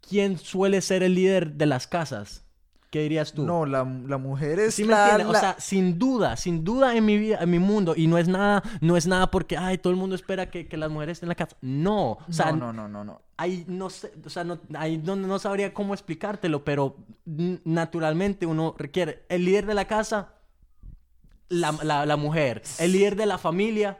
[0.00, 2.45] ¿quién suele ser el líder de las casas?
[2.96, 3.44] ¿Qué dirías tú?
[3.44, 5.32] No, la, la mujer es ¿Sí me la, entiendes?
[5.34, 8.16] la- O sea, sin duda, sin duda en mi vida, en mi mundo, y no
[8.16, 11.16] es nada, no es nada porque, ay, todo el mundo espera que, que las mujeres
[11.18, 11.56] estén en la casa.
[11.60, 13.20] No, o sea, no, no, no, no, no.
[13.36, 18.74] ahí no sé, o sea, no, ahí no, no sabría cómo explicártelo, pero naturalmente uno
[18.78, 20.32] requiere el líder de la casa,
[21.50, 23.98] la, la, la mujer, el líder de la familia.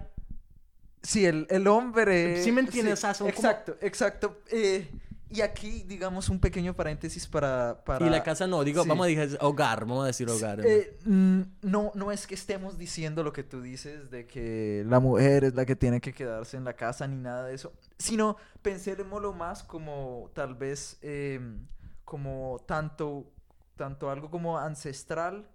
[1.03, 2.43] Sí, el, el hombre.
[2.43, 4.39] Sí me entiendes, o sea, son como- exacto, exacto.
[4.51, 4.89] Eh,
[5.37, 7.83] y aquí, digamos, un pequeño paréntesis para.
[7.85, 8.07] para...
[8.07, 8.89] Y la casa no, digo, Sí.
[8.89, 10.61] vamos a decir hogar, vamos a decir hogar.
[10.65, 15.01] Eh, mm, no, no es que estemos diciendo lo que tú dices de que la
[15.01, 18.37] mujer es la que tiene que quedarse en la casa ni nada de eso, sino
[18.63, 21.67] pensémoslo más como tal vez em,
[22.05, 23.33] como tanto,
[23.77, 25.49] tanto algo como ancestral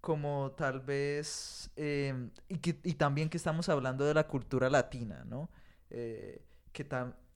[0.00, 5.24] como tal vez em, y, que- y también que estamos hablando de la cultura latina,
[5.24, 5.48] ¿no?
[5.88, 6.84] Eh, que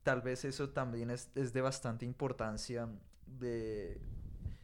[0.03, 2.89] tal vez eso también es, es de bastante importancia
[3.27, 4.01] de,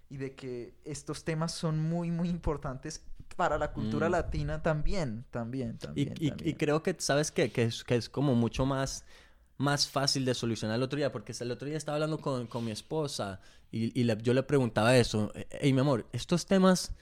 [0.08, 3.04] y de que estos temas son muy, muy importantes
[3.36, 4.12] para la cultura Mm.
[4.12, 6.38] latina también, también, Y, también.
[6.40, 7.50] y- creo que, ¿sabes qué?
[7.50, 9.04] Que es, que es como mucho más,
[9.58, 12.64] más fácil de solucionar el otro día, porque el otro día estaba hablando con, con
[12.64, 13.40] mi esposa
[13.72, 16.92] y, y le- yo le preguntaba eso, hey, mi amor, estos temas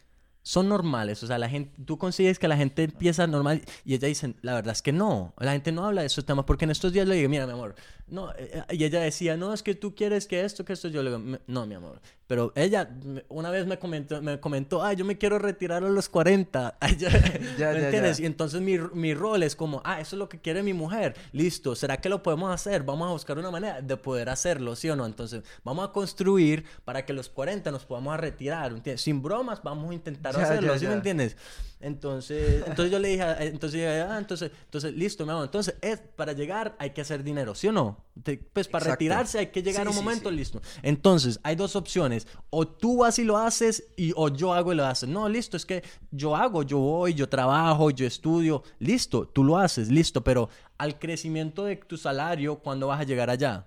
[0.45, 4.09] son normales, o sea, la gente, tú consigues que la gente empieza normal y ella
[4.09, 6.73] dice, la verdad es que no, la gente no habla de esos temas, porque en
[6.73, 7.77] estos días le dije, mira, mi amor,
[8.13, 11.03] no, eh, y ella decía, no, es que tú quieres que esto, que esto, yo
[11.03, 12.89] le digo, "Me- no, mi amor, pero ella
[13.29, 16.97] una vez me comentó, me comentó, ay, yo me quiero retirar a los 40, Ay,
[16.97, 17.09] ya-
[17.59, 18.21] Ya, ¿me ya, entiendes?
[18.21, 21.15] Y entonces mi, mi rol es como, ah, eso es lo que quiere mi mujer.
[21.33, 22.83] Listo, ¿será que lo podemos hacer?
[22.83, 25.07] Vamos a buscar una manera de poder hacerlo, ¿sí o no?
[25.07, 29.01] Entonces, vamos a construir para que los 40 nos podamos retirar, ¿entiendes?
[29.03, 31.37] Sin bromas, vamos a intentar hacerlo, ¿sí me entiendes?
[31.81, 35.45] Entonces, entonces yo le dije, entonces, ah, entonces, entonces, listo, mi amor.
[35.47, 38.02] Entonces, es, para llegar hay que hacer dinero, ¿sí o no?
[38.23, 38.93] Te- pues para Exacto.
[39.01, 40.37] retirarse hay que llegar Sí, a un sí, momento, sí.
[40.37, 40.61] listo.
[40.83, 42.27] Entonces, hay dos opciones.
[42.51, 45.09] O tú vas y lo haces, y, o yo hago y lo haces.
[45.09, 48.63] No, listo, es que yo hago, yo voy, yo trabajo, yo estudio.
[48.79, 50.23] Listo, tú lo haces, listo.
[50.23, 53.67] Pero al crecimiento de tu salario, ¿cuándo vas a llegar allá?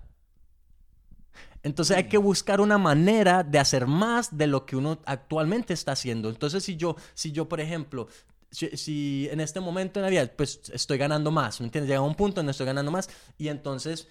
[1.62, 5.92] Entonces hay que buscar una manera de hacer más de lo que uno actualmente está
[5.92, 6.28] haciendo.
[6.28, 8.06] Entonces si yo, si yo por ejemplo,
[8.50, 11.88] si, si en este momento en la vida, pues estoy ganando más, ¿me entiendes?
[11.88, 14.06] Llega un punto donde estoy ganando más y entonces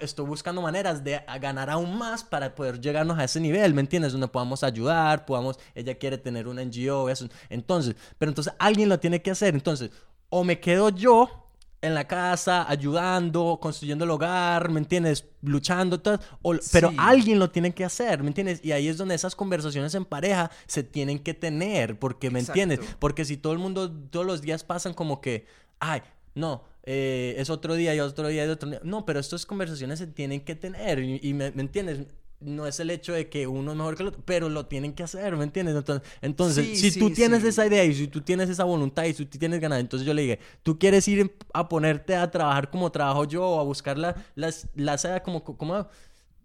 [0.00, 4.12] estoy buscando maneras de ganar aún más para poder llegarnos a ese nivel, ¿me entiendes?
[4.12, 7.28] Donde podamos ayudar, podamos, ella quiere tener una NGO, eso.
[7.50, 9.54] Entonces, pero entonces alguien lo tiene que hacer.
[9.54, 9.90] Entonces,
[10.30, 11.44] o me quedo yo
[11.80, 15.24] en la casa ayudando, construyendo el hogar, ¿me entiendes?
[15.42, 16.96] Luchando, todo, o- pero Sí.
[16.98, 18.60] alguien lo tiene que hacer, ¿me entiendes?
[18.64, 22.60] Y ahí es donde esas conversaciones en pareja se tienen que tener, porque, ¿me Exacto.
[22.60, 22.96] entiendes?
[22.98, 25.46] Porque si todo el mundo, todos los días pasan como que,
[25.78, 26.02] ay,
[26.34, 28.80] no, eh, es otro día y otro día y otro día.
[28.84, 32.06] No, pero estas conversaciones se tienen que tener, y, y me, ¿me entiendes?
[32.40, 34.92] No es el hecho de que uno es mejor que el otro, pero lo tienen
[34.92, 35.74] que hacer, ¿me entiendes?
[35.74, 37.48] Entonces, entonces Sí, si sí, tú tienes sí.
[37.48, 40.14] esa idea y si tú tienes esa voluntad y si tú tienes ganas, entonces yo
[40.14, 43.98] le dije, tú quieres ir a ponerte a trabajar como trabajo yo o a buscar
[43.98, 45.88] la, las, la como, como,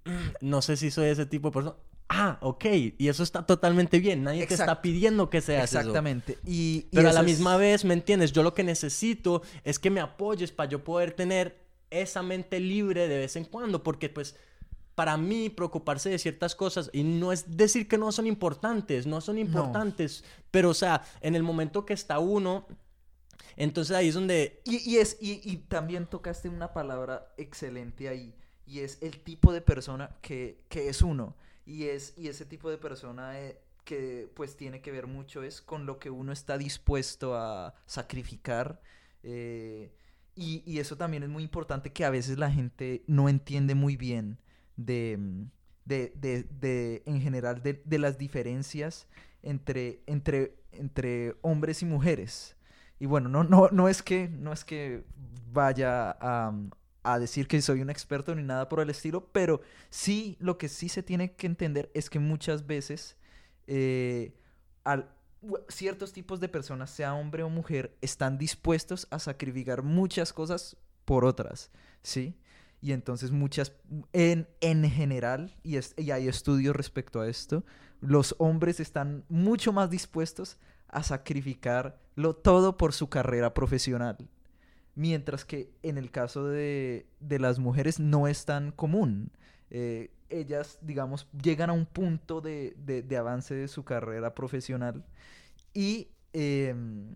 [0.41, 1.75] no sé si soy ese tipo de persona.
[2.09, 2.65] Ah, ok,
[2.97, 4.81] y eso está totalmente bien, nadie te está Exacto.
[4.83, 5.79] pidiendo que seas eso.
[5.79, 6.37] Exactamente.
[6.45, 8.31] Y, y Pero a la es- misma vez, ¿me entiendes?
[8.33, 13.07] Yo lo que necesito es que me apoyes para yo poder tener esa mente libre
[13.07, 14.35] de vez en cuando, porque pues
[14.95, 19.19] para mí preocuparse de ciertas cosas y no es decir que no son importantes, no
[19.21, 22.67] son importantes, pero o sea, en el momento que está uno,
[23.55, 28.35] entonces ahí es donde Y, y es, y, y también tocaste una palabra excelente ahí,
[28.67, 31.35] y es el tipo de persona que, que es uno.
[31.65, 35.61] Y, es, y ese tipo de persona eh, que pues tiene que ver mucho es
[35.61, 38.81] con lo que uno está dispuesto a sacrificar.
[39.23, 39.91] eh,
[40.35, 43.97] y, y eso también es muy importante que a veces la gente no entiende muy
[43.97, 44.39] bien
[44.77, 45.43] de, mm,
[45.85, 46.11] de,
[46.59, 49.07] de- en general de, las diferencias
[49.43, 52.55] entre, entre, entre hombres y mujeres.
[52.99, 55.03] Y bueno, no, no, no es que, no es que
[55.51, 56.51] vaya a,
[57.03, 60.69] a decir que soy un experto ni nada por el estilo, pero sí, lo que
[60.69, 63.17] sí se tiene que entender es que muchas veces
[63.67, 64.33] eh,
[64.83, 65.09] al-
[65.67, 71.25] ciertos tipos de personas, sea hombre o mujer, están dispuestos a sacrificar muchas cosas por
[71.25, 72.37] otras, ¿sí?
[72.81, 73.73] Y entonces muchas,
[74.13, 77.65] en, en general, y, es- y hay estudios respecto a esto,
[78.01, 84.17] los hombres están mucho más dispuestos a sacrificarlo todo por su carrera profesional.
[84.95, 89.31] Mientras que en el caso de, de las mujeres no es tan común.
[89.71, 95.03] Eh, ellas, digamos, llegan a un punto de, de- de avance de su carrera profesional
[95.73, 97.15] y, em,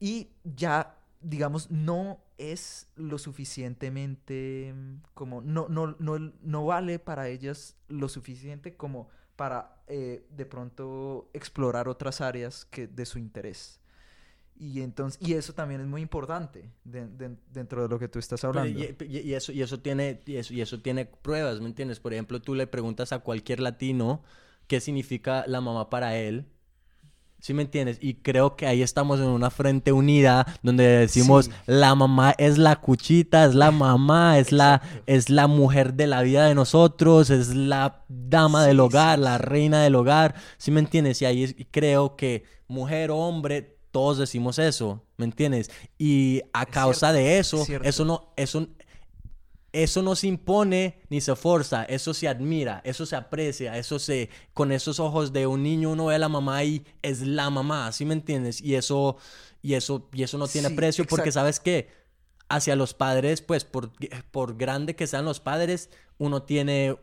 [0.00, 7.28] y ya, digamos, no es lo suficientemente em, como, no, no, no, no vale para
[7.28, 13.80] ellas lo suficiente como para eh, de pronto explorar otras áreas que de su interés.
[14.58, 18.18] Y, entonces, y eso también es muy importante de- de- dentro de lo que tú
[18.20, 18.78] estás hablando.
[18.78, 21.98] Y, y- y eso, y, eso tiene, y, eso, y eso tiene pruebas, ¿me entiendes?
[21.98, 24.22] Por ejemplo, tú le preguntas a cualquier latino
[24.68, 26.46] qué significa la mamá para él.
[27.40, 27.98] ¿Sí me entiendes?
[28.00, 31.50] Y creo que ahí estamos en una frente unida donde decimos Sí.
[31.66, 36.22] la mamá es la cuchita, es la mamá, es la, es la mujer de la
[36.22, 40.36] vida de nosotros, es la dama del Sí, hogar, sí, la reina del hogar.
[40.56, 41.20] ¿Sí me entiendes?
[41.20, 45.70] Y ahí es- y creo que mujer o hombre, todos decimos eso, ¿me entiendes?
[45.98, 48.68] Y a Es causa cierto, de es eso, eso no, eso,
[49.72, 54.28] eso no se impone ni se forza, eso se admira, eso se aprecia, eso se,
[54.52, 57.90] con esos ojos de un niño uno ve a la mamá y es la mamá,
[57.92, 58.60] ¿sí me entiendes?
[58.60, 59.16] Y eso,
[59.62, 61.88] y eso, y eso no tiene Sí, precio porque sabes que
[62.50, 63.92] hacia los padres, pues por,
[64.30, 66.98] por grande que sean los padres, uno tiene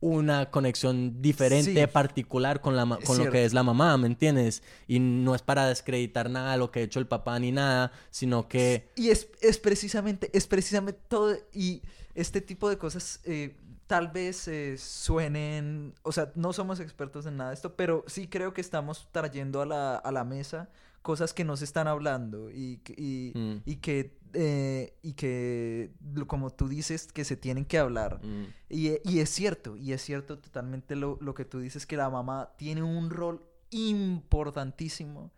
[0.00, 1.86] una conexión diferente, Sí.
[1.92, 4.62] particular con, la, con lo que es la mamá, ¿me entiendes?
[4.86, 7.90] Y no es para descreditar nada de lo que ha hecho el papá ni nada,
[8.10, 8.90] sino que...
[8.94, 11.82] Y es, es precisamente, es precisamente todo, y
[12.14, 13.56] este tipo de cosas eh,
[13.88, 18.28] tal vez eh, suenen, o sea, no somos expertos en nada de esto, pero sí
[18.28, 20.68] creo que estamos trayendo a la, a la mesa
[21.02, 23.62] cosas que nos están hablando y, que- y, Mm.
[23.64, 25.92] y que, eh, y que,
[26.26, 28.20] como tú dices, que se tienen que hablar.
[28.24, 31.86] mm, Y, e- y es cierto, y es cierto totalmente lo, lo que tú dices,
[31.86, 35.32] que la mamá tiene un rol importantísimo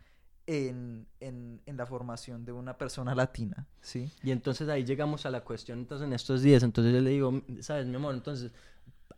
[0.46, 4.10] en, en, en la formación de una persona latina, ¿sí?
[4.22, 7.42] Y entonces ahí llegamos a la cuestión, entonces en estos días, entonces yo le digo,
[7.60, 8.50] sabes, mi amor, entonces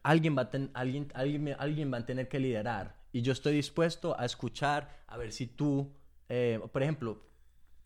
[0.03, 3.55] alguien va a, ten- alguien, alguien, alguien va a tener que liderar y yo estoy
[3.55, 5.91] dispuesto a escuchar, a ver si tú,
[6.35, 7.21] eh, por ejemplo,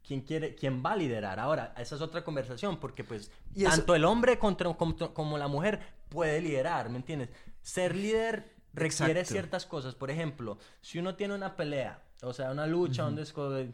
[0.07, 1.41] ¿quién quiere, quién va a liderar?
[1.41, 5.37] Ahora, esa es otra conversación porque pues Y eso- tanto el hombre contra, como, como
[5.37, 7.31] la mujer puede liderar, ¿me entiendes?
[7.61, 9.33] Ser líder requiere Exacto.
[9.33, 13.73] ciertas cosas, por ejemplo, si uno tiene una pelea, o sea, una lucha, un desco-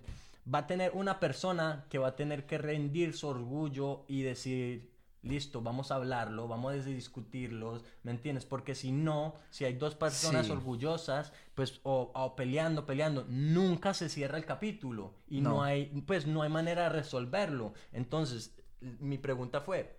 [0.52, 4.91] va a tener una persona que va a tener que rendir su orgullo y decir,
[5.22, 8.44] listo, vamos a hablarlo, vamos a discutirlos, ¿me entiendes?
[8.44, 10.52] Porque si no, si hay dos personas Sí.
[10.52, 15.50] orgullosas, pues, o, o peleando, peleando, nunca se cierra el capítulo y no.
[15.50, 15.62] No.
[15.62, 17.72] hay, pues, no hay manera de resolverlo.
[17.92, 19.96] Entonces, mi pregunta fue,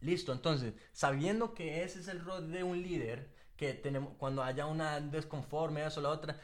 [0.00, 4.66] listo, entonces, sabiendo que ese es el rol de un líder, que tenemos, cuando haya
[4.66, 6.36] una desconforme, eso, la otra,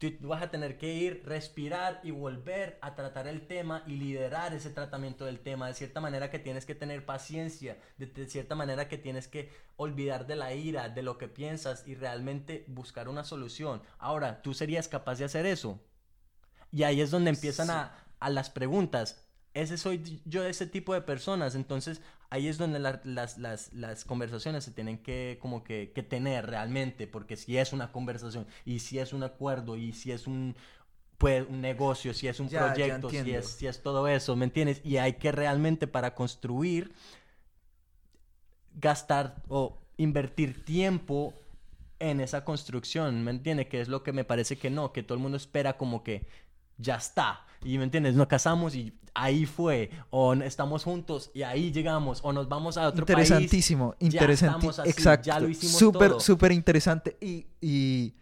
[0.00, 4.54] tú vas a tener que ir, respirar y volver a tratar el tema y liderar
[4.54, 5.68] ese tratamiento del tema.
[5.68, 9.50] De cierta manera que tienes que tener paciencia, de, de cierta manera que tienes que
[9.76, 13.82] olvidar de la ira, de lo que piensas y realmente buscar una solución.
[13.98, 15.80] Ahora, ¿tú serías capaz de hacer eso?
[16.72, 17.72] Y ahí es donde empiezan Sí.
[17.72, 19.26] a, a las preguntas.
[19.54, 21.54] Ese soy yo ese tipo de personas.
[21.54, 26.02] Entonces ahí es donde la- las, las, las conversaciones se tienen que como que, que
[26.02, 27.06] tener realmente.
[27.06, 30.56] Porque si es una conversación y si es un acuerdo y si es un,
[31.18, 34.36] pues, un negocio, si es un Ya, ya proyecto, si es, si es todo eso,
[34.36, 34.80] ¿me entiendes?
[34.84, 36.92] Y hay que realmente para construir
[38.74, 41.34] gastar o invertir tiempo
[41.98, 43.66] en esa construcción, ¿me entiendes?
[43.68, 46.26] Que es lo que me parece que no, que todo el mundo espera como que
[46.78, 48.14] ya está, y ¿me entiendes?
[48.14, 52.88] Nos casamos y ahí fue, o estamos juntos y ahí llegamos, o nos vamos a
[52.88, 53.28] otro país.
[53.30, 53.94] Interesantísimo,
[54.78, 55.26] así, Exacto.
[55.26, 56.20] ya lo hicimos Súper, todo.
[56.20, 58.14] súper interesante y, y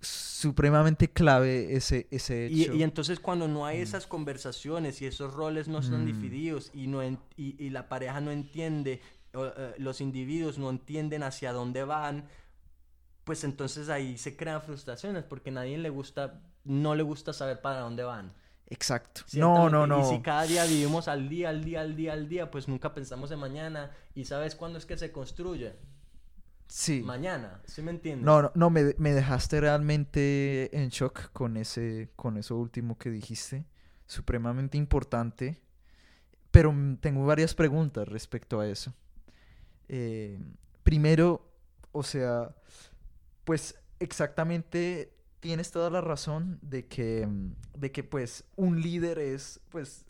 [0.00, 2.74] supremamente clave ese, ese hecho.
[2.74, 6.06] y entonces cuando no hay esas conversaciones y esos roles no están Mm.
[6.06, 9.00] divididos y, no en- y, y la pareja no entiende,
[9.32, 12.26] o, eh, los individuos no entienden hacia dónde van,
[13.24, 17.62] pues entonces ahí se crean frustraciones porque a nadie le gusta, no le gusta saber
[17.62, 18.34] para dónde van.
[18.68, 19.22] Exacto.
[19.34, 20.00] No, no, no.
[20.00, 22.94] Y si cada día vivimos al día, al día, al día, al día, pues nunca
[22.94, 23.90] pensamos en mañana.
[24.14, 25.74] ¿Y sabes cuándo es que se construye?
[26.66, 27.02] Sí.
[27.02, 28.24] Mañana, ¿sí me entiendes?
[28.24, 33.10] No, no, no, me, me dejaste realmente en shock con ese, con eso último que
[33.10, 33.66] dijiste.
[34.06, 35.60] Supremamente importante.
[36.50, 38.94] Pero tengo varias preguntas respecto a eso.
[39.88, 40.40] Eh,
[40.82, 41.50] primero,
[41.92, 42.54] o sea,
[43.44, 45.13] pues exactamente
[45.44, 50.06] tienes toda la razón de que, mm, de que pues un líder es, pues,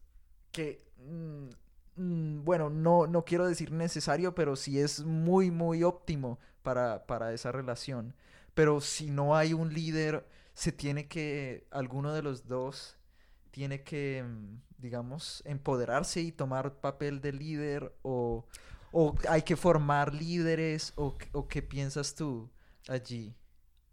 [0.53, 1.49] que, mm,
[1.97, 7.33] mm, bueno, no, no quiero decir necesario, pero sí es muy, muy óptimo para, para
[7.33, 8.15] esa relación.
[8.55, 12.97] Pero si no hay un líder, se tiene que, alguno de los dos
[13.51, 14.25] tiene que,
[14.79, 18.47] digamos, empoderarse y tomar papel de líder o,
[18.93, 22.49] o hay que formar líderes o, o qué piensas tú
[22.89, 23.35] allí.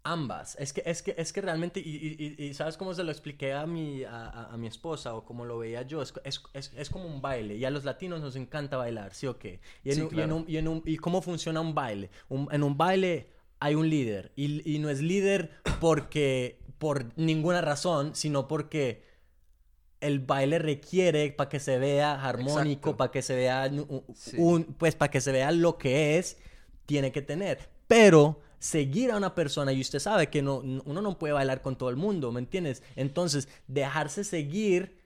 [0.04, 0.56] Ambas.
[0.58, 3.52] Es que, es que, es que realmente, y, y- y- ¿sabes cómo se lo expliqué
[3.52, 6.02] a mi, a, a- a mi esposa o como lo veía yo?
[6.02, 9.28] Es, es, es- es como un baile y a los latinos nos encanta bailar, ¿sí
[9.28, 9.60] o qué?
[9.84, 10.36] Y, en Sí, un- y, en claro.
[10.36, 12.10] un- y en un- ¿y cómo funciona un baile?
[12.28, 13.28] Un- en un baile
[13.60, 19.04] hay un líder y, y no es líder porque, por ninguna razón, sino porque
[20.00, 24.36] el baile requiere para que se vea armónico, para que se vea un- un- Sí.
[24.36, 26.38] un- pues para que se vea lo que es,
[26.86, 27.70] tiene que tener.
[27.86, 31.62] Pero seguir a una persona y usted sabe que no, no- uno no puede bailar
[31.62, 32.82] con todo el mundo, ¿me entiendes?
[32.96, 34.96] Entonces, dejarse seguir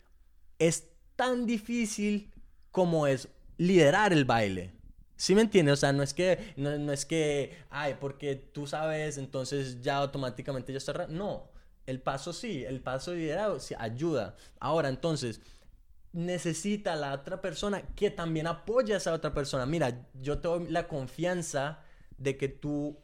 [0.59, 2.33] es tan difícil
[2.73, 3.29] como es
[3.59, 4.73] liderar el baile.
[5.17, 5.75] ¿Sí me entiendes?
[5.75, 10.73] O sea, no es que, no, es que, ay, porque tú sabes, entonces ya automáticamente
[10.73, 11.07] ya está...
[11.09, 11.51] No,
[11.87, 14.37] el paso sí, el paso de liderazgo sí ayuda.
[14.61, 15.41] Ahora, entonces,
[16.13, 19.67] necesita la otra persona que también apoye a esa otra persona.
[19.67, 21.81] Mira, yo te la confianza
[22.19, 22.99] de que tú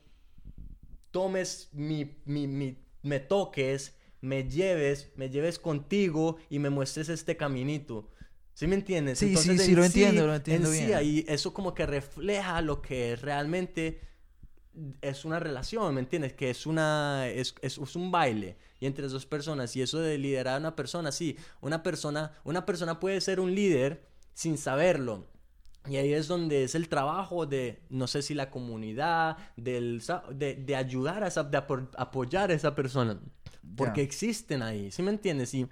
[1.13, 7.37] tomes mi, mi, mi- me toques, me lleves, me lleves contigo y me muestres este
[7.37, 8.11] caminito.
[8.55, 9.19] ¿Sí me entiendes?
[9.19, 10.99] Sí, sí, sí, lo entiendo, lo entiendo en sí, bien.
[10.99, 14.01] ahí eso como que refleja lo que realmente
[15.01, 16.33] es una relación, ¿me entiendes?
[16.33, 20.19] Que es una es, es, es, un baile y entre dos personas y eso de
[20.19, 25.27] liderar a una persona, sí, una persona una persona puede ser un líder sin saberlo.
[25.89, 30.03] Y ahí es donde es el trabajo de, no sé si la comunidad, del,
[30.33, 33.21] de, de ayudar a esa, de apoyar a esa persona.
[33.77, 35.55] Porque existen ahí, ¿sí me entiendes?
[35.55, 35.67] Y,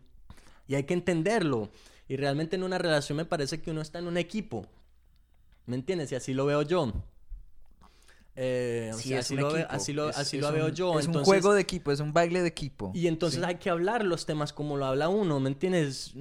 [0.67, 1.71] y hay que entenderlo.
[2.09, 4.67] Y realmente en una relación me parece que uno está en un equipo.
[5.67, 6.11] ¿Me entiendes?
[6.11, 6.93] Y así lo veo yo.
[8.35, 9.37] Eh, así, lo así,
[9.93, 10.99] lo, así lo, veo yo.
[10.99, 12.91] Es un juego de equipo, es un baile de equipo.
[12.95, 16.15] Y entonces hay que hablar los temas como lo habla uno, ¿me entiendes?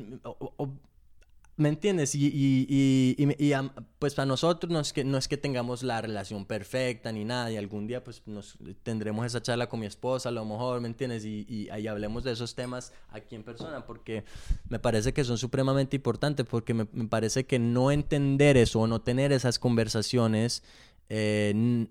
[1.60, 2.16] ¿Me entiendes?
[2.16, 3.54] Y, y, y,
[4.00, 7.52] pues para nosotros no es, que, no es que tengamos la relación perfecta ni nada,
[7.52, 10.88] y algún día pues nos tendremos esa charla con mi esposa a lo mejor, ¿me
[10.88, 11.26] entiendes?
[11.26, 14.24] Y, ahí hablemos de esos temas aquí en persona, porque
[14.70, 18.88] me parece que son supremamente importantes, porque me, me parece que no entender eso o
[18.88, 20.64] no tener esas conversaciones
[21.10, 21.88] eh,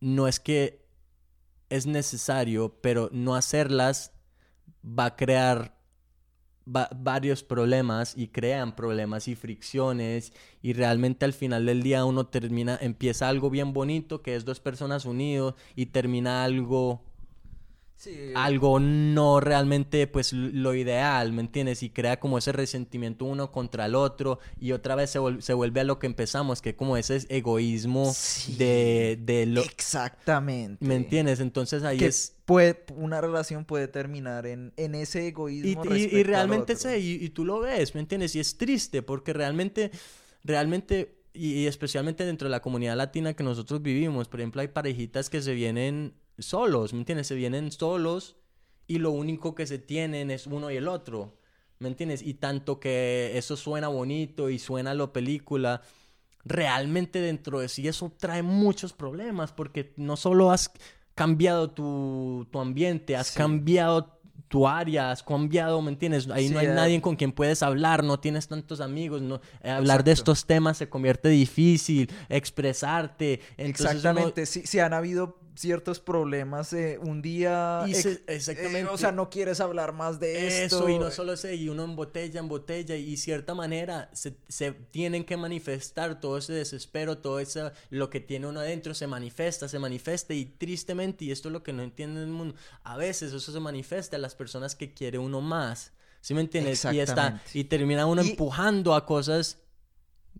[0.00, 0.84] no es que
[1.70, 4.12] es necesario, pero no hacerlas
[4.84, 5.81] va a crear
[6.64, 10.32] varios problemas y crean problemas y fricciones
[10.62, 14.60] y realmente al final del día uno termina, empieza algo bien bonito que es dos
[14.60, 17.02] personas unidos y termina algo
[18.34, 21.82] algo no realmente pues lo ideal, ¿me entiendes?
[21.82, 25.80] Y crea como ese resentimiento uno contra el otro y otra vez se, se vuelve
[25.80, 28.12] a lo que empezamos, que como ese egoísmo
[28.58, 29.62] de, de, lo...
[29.62, 30.84] Exactamente.
[30.84, 31.40] ¿Me entiendes?
[31.40, 32.36] Entonces ahí es...
[32.44, 35.84] Puede, una relación puede terminar en, en ese egoísmo.
[35.94, 38.34] Y, y, realmente sé, y, y, tú lo ves, ¿me entiendes?
[38.34, 39.90] Y es triste porque realmente,
[40.42, 41.18] realmente...
[41.34, 45.40] Y, especialmente dentro de la comunidad latina que nosotros vivimos, por ejemplo, hay parejitas que
[45.40, 47.26] se vienen solos, ¿me entiendes?
[47.26, 48.36] Se vienen solos
[48.86, 51.38] y lo único que se tienen es uno y el otro,
[51.78, 52.22] ¿me entiendes?
[52.22, 55.82] Y tanto que eso suena bonito y suena lo película,
[56.44, 60.72] realmente dentro de sí eso trae muchos problemas porque no solo has
[61.14, 64.18] cambiado tu, ambiente, has cambiado
[64.48, 66.28] tu área, has cambiado, ¿me entiendes?
[66.28, 66.74] Ahí no hay eh.
[66.74, 70.76] nadie con quien puedes hablar, no tienes tantos amigos, no, eh, hablar de estos temas
[70.76, 73.40] se convierte difícil, expresarte.
[73.56, 77.84] Exactamente, sí, sí han habido ciertos problemas eh, un día
[78.26, 78.86] exactamente.
[78.86, 80.88] o sea no quieres hablar más de esto.
[80.88, 84.36] eso y no solo ese y uno en botella en botella y cierta manera se,
[84.48, 89.06] se, tienen que manifestar todo ese desespero todo eso lo que tiene uno adentro se
[89.06, 92.96] manifiesta se manifiesta y tristemente y esto es lo que no entiende el mundo a
[92.96, 95.92] veces eso se manifiesta a las personas que quiere uno más
[96.22, 96.84] ¿sí me entiendes?
[96.90, 99.58] y está y termina uno empujando a cosas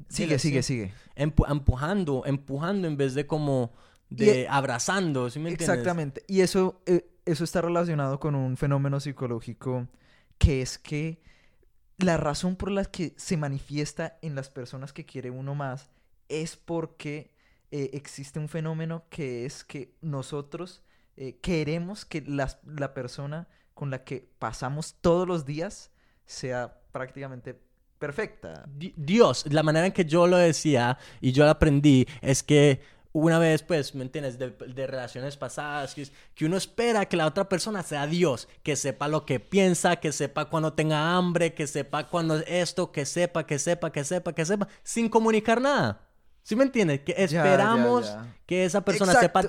[0.09, 0.95] sigue sigue sigue.
[1.15, 3.73] Empujando empujando en vez de como
[4.17, 5.79] de abrazando, ¿sí me entiendes?
[5.79, 6.25] Exactamente.
[6.27, 9.89] Y eso, eh, eso está relacionado con un fenómeno psicológico
[10.39, 11.23] que es que
[11.99, 15.91] la razón por la que se manifiesta en las personas que quiere uno más
[16.29, 17.35] es porque
[17.71, 20.83] eh, existe un fenómeno que es que nosotros
[21.17, 25.91] eh, queremos que la persona con la que pasamos todos los días
[26.25, 27.59] sea prácticamente
[28.03, 28.65] perfecta.
[28.97, 32.81] Dios, la manera en que yo lo decía y yo lo aprendí es que
[33.13, 34.39] una vez, pues, ¿me entiendes?
[34.39, 39.09] De, relaciones pasadas, que, que, uno espera que la otra persona sea Dios, que sepa
[39.09, 43.59] lo que piensa, que sepa cuando tenga hambre, que sepa cuando esto, que sepa, que
[43.59, 46.09] sepa, que sepa, que sepa, sin comunicar nada.
[46.43, 47.01] ¿Sí me entiendes?
[47.01, 48.13] Que esperamos
[48.47, 49.43] que esa persona sepa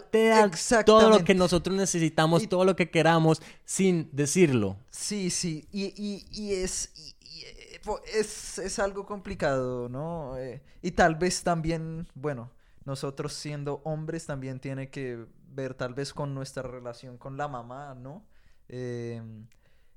[0.86, 4.78] todo lo que nosotros necesitamos, todo lo que queramos, sin decirlo.
[4.92, 6.92] Sí, sí, y, y, y es...
[6.96, 7.80] Eh,
[8.14, 10.38] es, es, algo complicado, ¿no?
[10.38, 12.50] Eh, y tal vez también, bueno,
[12.86, 17.96] nosotros siendo hombres también tiene que ver tal vez con nuestra relación con la mamá,
[17.96, 18.26] ¿no?
[18.68, 19.48] Em,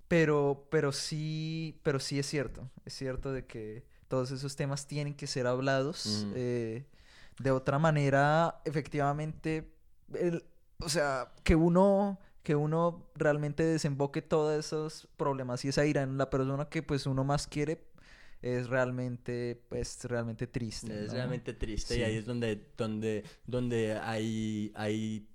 [0.08, 5.14] pero, pero sí, pero sí es cierto, es cierto de que todos esos temas tienen
[5.14, 6.26] que ser hablados.
[6.34, 6.86] Eh,
[7.38, 9.74] de otra manera, efectivamente,
[10.78, 16.16] o sea, que uno, que uno realmente desemboque todos esos problemas y esa ira en
[16.18, 17.84] la persona que pues uno más quiere,
[18.54, 21.04] es realmente, pues, realmente triste.
[21.04, 25.26] Es realmente triste y ahí es donde, donde, donde hay, hay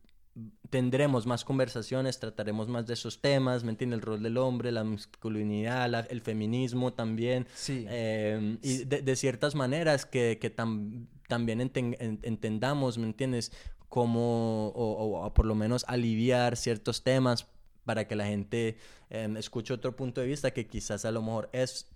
[0.70, 3.98] tendremos más conversaciones, trataremos más de esos temas, ¿me entiendes?
[3.98, 7.46] El rol del hombre, la masculinidad, el feminismo también.
[7.54, 7.86] Sí.
[7.90, 13.52] Em, y de, ciertas maneras que, que también entendamos, ¿me entiendes?
[13.90, 17.48] Como, o, o, por lo menos aliviar ciertos temas
[17.84, 18.78] para que la gente
[19.10, 21.91] em, escuche otro punto de vista que quizás a lo mejor es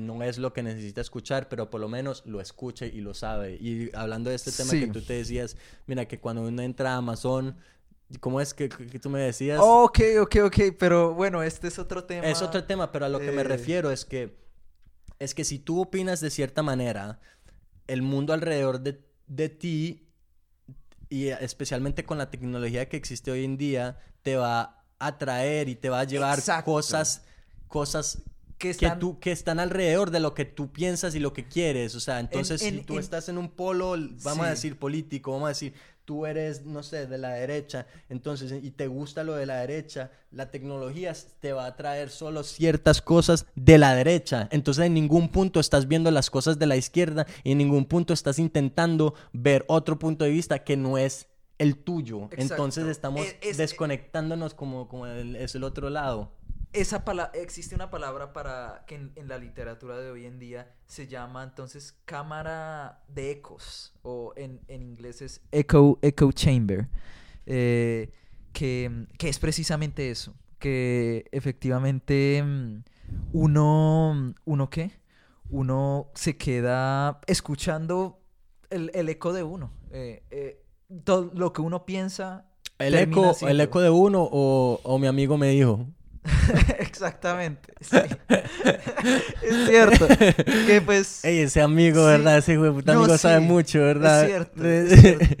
[0.00, 3.54] no es lo que necesita escuchar, pero por lo menos lo escuche y lo sabe.
[3.54, 5.56] Y hablando de este tema que tú te decías,
[5.86, 7.56] mira que cuando uno entra a Amazon,
[8.20, 9.60] ¿cómo es que, tú me decías?
[9.62, 12.26] ok, ok, ok, pero bueno, este es otro tema.
[12.26, 14.36] Es otro tema, pero a lo que me eh, refiero es que,
[15.18, 17.20] es que si tú opinas de cierta manera,
[17.86, 20.08] el mundo alrededor de, de ti
[21.08, 25.74] y especialmente con la tecnología que existe hoy en día, te va a atraer y
[25.74, 26.70] te va a llevar Exacto.
[26.70, 27.24] cosas,
[27.66, 28.22] cosas
[28.60, 31.48] Que que, están- tú, que están alrededor de lo que tú piensas y lo que
[31.48, 31.94] quieres.
[31.94, 35.32] O sea, entonces en- si tú en- estás en un polo, vamos a decir político,
[35.32, 35.72] vamos a decir,
[36.04, 40.10] tú eres, no sé, de la derecha, entonces, y te gusta lo de la derecha,
[40.32, 44.48] la tecnología te va a traer solo ciertas cosas de la derecha.
[44.50, 48.12] Entonces en ningún punto estás viendo las cosas de la izquierda y en ningún punto
[48.12, 52.24] estás intentando ver otro punto de vista que no es el tuyo.
[52.24, 52.42] Exacto.
[52.54, 56.32] Entonces estamos Es- es- desconectándonos como, como el- es el otro lado.
[56.72, 60.72] Esa pala- existe una palabra para que en, en la literatura de hoy en día
[60.86, 66.88] se llama entonces cámara de ecos o en, en inglés es echo, echo chamber
[67.46, 68.12] eh,
[68.52, 72.82] que, que es precisamente eso que efectivamente mm,
[73.32, 74.92] uno uno qué
[75.48, 78.20] uno se queda escuchando
[78.70, 80.62] el, el eco de uno eh, eh,
[81.04, 82.46] todo lo que uno piensa
[82.78, 85.86] El eco, el eco de uno o, o mi amigo me dijo.
[86.78, 87.96] Exactamente, sí.
[89.42, 90.06] es cierto.
[90.66, 91.24] Que pues.
[91.24, 92.06] Ey, ese amigo, Sí.
[92.06, 92.38] ¿verdad?
[92.38, 94.22] Ese puta No, amigo sabe mucho, ¿verdad?
[94.24, 95.34] es cierto, es cierto.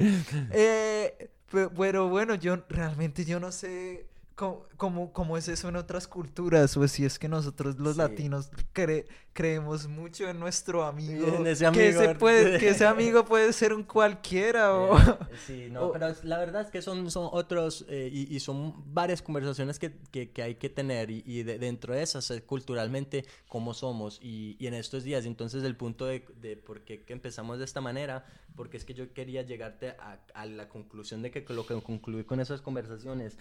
[0.52, 4.06] eh, pe- pero bueno, yo realmente yo no sé
[4.40, 6.74] cómo, cómo, cómo es eso en otras culturas.
[6.76, 7.98] O si es que nosotros los Sí.
[7.98, 11.26] latinos cre- creemos mucho en nuestro amigo.
[11.26, 12.18] En ese que, amigo, ese ¿verdad?
[12.18, 14.74] puede, que ese amigo puede ser un cualquiera.
[14.74, 14.96] O...
[15.46, 18.74] Sí, no, o- pero la verdad es que son, son otros eh, y, y son
[18.94, 22.42] varias conversaciones que, que- que hay que tener y, y de- dentro de esas eh,
[22.42, 27.02] culturalmente cómo somos y, y en estos días, entonces el punto de, de por qué
[27.04, 28.24] que empezamos de esta manera,
[28.56, 32.24] porque es que yo quería llegarte a, a la conclusión de que lo que concluí
[32.24, 33.36] con esas conversaciones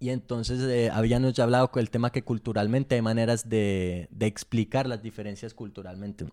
[0.00, 4.26] y entonces eh, habíamos ya hablado con el tema que culturalmente hay maneras de, de
[4.26, 6.26] explicar las diferencias culturalmente.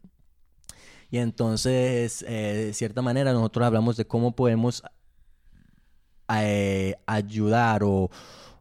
[1.09, 4.83] Y entonces, eh, de cierta manera, nosotros hablamos de cómo podemos
[6.33, 8.09] eh, ayudar o,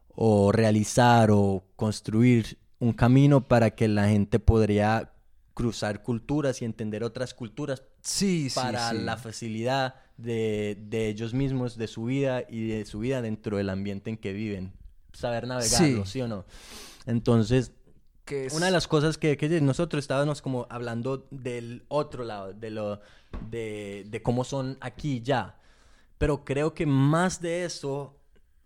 [0.09, 5.11] o realizar o construir un camino para que la gente podría
[5.53, 8.97] cruzar culturas y entender otras culturas Sí, sí, para sí.
[8.99, 13.69] la facilidad de, de ellos mismos, de su vida y de su vida dentro del
[13.69, 14.73] ambiente en que viven.
[15.15, 16.11] Saber navegarlo, Sí.
[16.11, 16.45] ¿sí, o no?
[17.05, 17.71] Entonces,
[18.25, 22.53] Que es- una de las cosas que, que nosotros estábamos como hablando del otro lado,
[22.53, 22.99] de, lo,
[23.49, 25.59] de, de cómo son aquí ya.
[26.17, 28.17] Pero creo que más de eso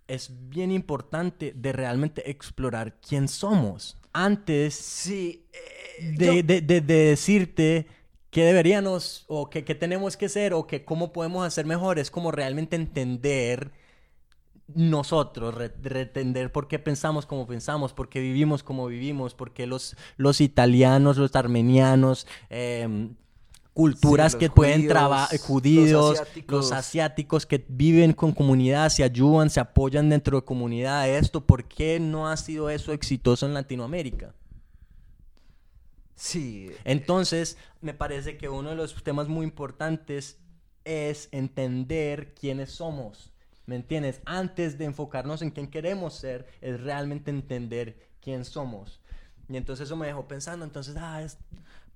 [0.07, 3.97] es bien importante de realmente explorar quién somos.
[4.13, 5.45] Antes Sí.
[5.53, 7.87] eh, de, yo- de- de- de decirte
[8.31, 12.09] qué deberíamos o qué qué tenemos que ser o que cómo podemos hacer mejor, es
[12.11, 13.71] como realmente entender
[14.75, 19.53] nosotros, re- re- entender por qué pensamos como pensamos, por qué vivimos como vivimos, por
[19.53, 23.15] qué los, los italianos, los armenianos, em,
[23.73, 26.71] culturas Sí, los que pueden trabajar, los judíos, los asiáticos.
[26.71, 31.99] asiáticos que viven con comunidad, se ayudan, se apoyan dentro de comunidad, esto, ¿por qué
[31.99, 34.33] no ha sido eso exitoso en Latinoamérica?
[36.15, 36.71] Sí.
[36.83, 40.39] Entonces, me parece que uno de los temas muy importantes
[40.83, 43.31] es entender quiénes somos.
[43.69, 44.19] ¿Me entiendes?
[44.25, 48.99] Antes de enfocarnos en quién queremos ser, es realmente entender quién somos.
[49.47, 51.37] Y entonces eso me dejó pensando, entonces, ah, es-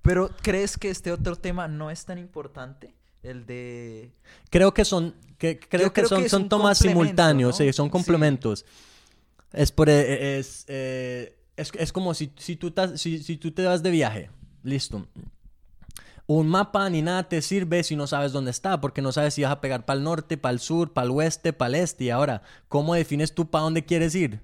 [0.00, 2.94] Pero ¿crees que este otro tema no es tan importante?
[3.24, 4.12] El de...
[4.50, 7.64] creo que son, que, creo que son, que son tomas simultáneos, ¿no?
[7.66, 7.90] sí, son Sí.
[7.90, 8.64] complementos.
[9.52, 13.50] Es, por, eh, es, eh, es, es como si, si, tú tas- si, si tú
[13.50, 14.30] te vas de viaje,
[14.62, 15.08] listo.
[16.26, 19.42] Un mapa ni nada te sirve si no sabes dónde está, porque no sabes si
[19.42, 22.04] vas a pegar para el norte, para el sur, para el oeste, para el este.
[22.04, 24.40] Y ahora, ¿cómo defines tú para dónde quieres ir?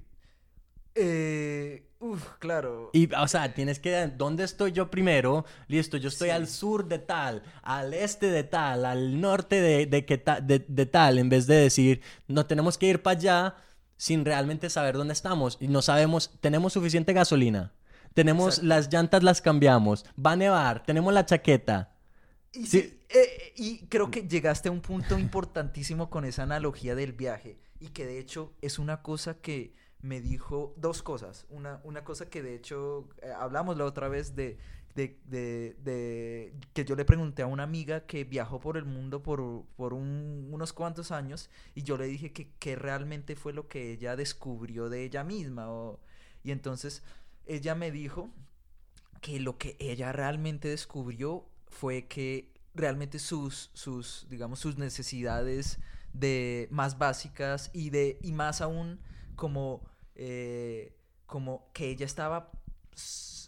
[0.94, 2.90] Eh, uf, claro.
[2.92, 5.44] Y, o sea, tienes que, ¿dónde estoy yo primero?
[5.68, 6.34] Listo, yo estoy Sí.
[6.34, 10.58] al sur de tal, al este de tal, al norte de, de, que ta- de,
[10.68, 13.54] de tal, en vez de decir, no tenemos que ir para allá
[13.96, 15.56] sin realmente saber dónde estamos.
[15.60, 17.72] Y no sabemos, tenemos suficiente gasolina,
[18.14, 18.66] tenemos Exacto.
[18.68, 21.94] las llantas, las cambiamos, va a nevar, tenemos la chaqueta.
[22.52, 23.00] Y, Sí.
[23.08, 27.88] eh, y creo que llegaste a un punto importantísimo con esa analogía del viaje y
[27.90, 31.46] que de hecho es una cosa que me dijo dos cosas.
[31.50, 34.58] Una, una cosa que de hecho eh, hablamos la otra vez de,
[34.96, 39.22] de, de- de- que yo le pregunté a una amiga que viajó por el mundo
[39.22, 43.68] por, por un- unos cuantos años y yo le dije que, que realmente fue lo
[43.68, 45.70] que ella descubrió de ella misma.
[45.70, 46.00] o-
[46.42, 47.02] y entonces
[47.46, 48.30] ella me dijo
[49.20, 55.78] que lo que ella realmente descubrió fue que realmente sus, sus digamos, sus necesidades
[56.12, 59.00] de más básicas y de y más aún
[59.36, 59.82] como
[60.16, 62.50] eh, como que ella estaba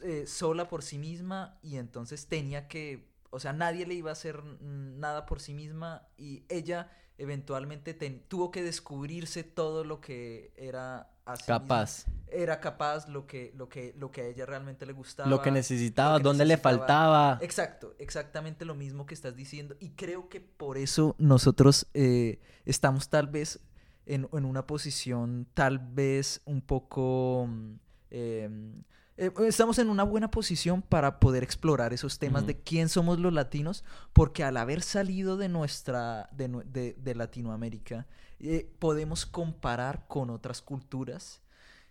[0.03, 4.13] eh, sola por sí misma y entonces tenía que o sea nadie le iba a
[4.13, 11.12] hacer nada por sí misma y ella eventualmente tuvo que descubrirse todo lo que era
[11.47, 12.07] capaz.
[12.29, 15.29] era capaz, lo que, lo, que, lo que a ella realmente le gustaba.
[15.29, 17.39] Lo que necesitaba, dónde le faltaba.
[17.41, 19.77] Exacto, exactamente lo mismo que estás diciendo.
[19.81, 23.61] Y creo que por eso nosotros eh, estamos tal vez
[24.07, 27.47] en, en, una posición tal vez un poco...
[27.49, 27.75] Mm,
[28.11, 28.83] em,
[29.19, 33.33] eh, estamos en una buena posición para poder explorar esos temas de quién somos los
[33.33, 38.07] latinos, porque al haber salido de nuestra, de, de, Latinoamérica,
[38.43, 41.43] eh, podemos comparar con otras culturas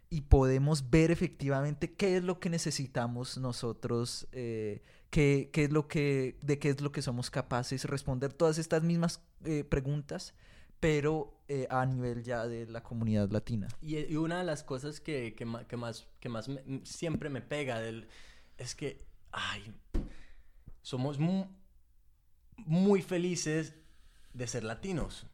[0.10, 5.88] y podemos ver efectivamente qué es lo que necesitamos nosotros, eh, qué, qué, es lo
[5.88, 9.22] que, de qué es lo que somos capaces, responder todas estas mismas
[9.70, 10.36] preguntas
[10.82, 13.68] pero eh, a nivel ya de la comunidad latina.
[13.82, 16.50] Y, una de las cosas que, que, más, que más
[16.84, 18.08] siempre me pega del,
[18.58, 19.72] es que, ay,
[20.82, 21.20] somos
[22.58, 23.76] muy, felices
[24.34, 25.28] de ser latinos.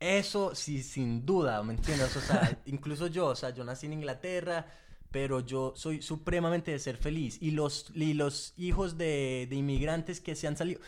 [0.00, 2.16] Eso sí, sin duda, ¿me entiendes?
[2.16, 4.66] O sea, incluso yo, o sea, yo nací en Inglaterra,
[5.10, 7.36] pero yo soy supremamente de ser feliz.
[7.40, 10.80] Y los, y los hijos de, de inmigrantes que se han salido,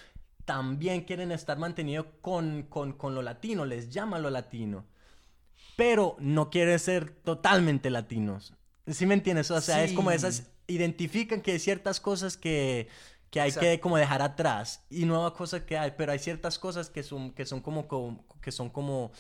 [0.45, 4.87] también quieren estar mantenidos con, con, lo latino, les llama lo latino,
[5.77, 8.55] pero no quieren ser totalmente latinos.
[8.87, 9.51] ¿Sí me entiendes?
[9.51, 12.89] O sea, es como esas, identifican que hay ciertas cosas que,
[13.33, 16.91] que hay que como dejar atrás y nuevas cosas que hay, pero hay ciertas cosas
[16.91, 17.89] que son, que son como,
[18.43, 19.11] que son como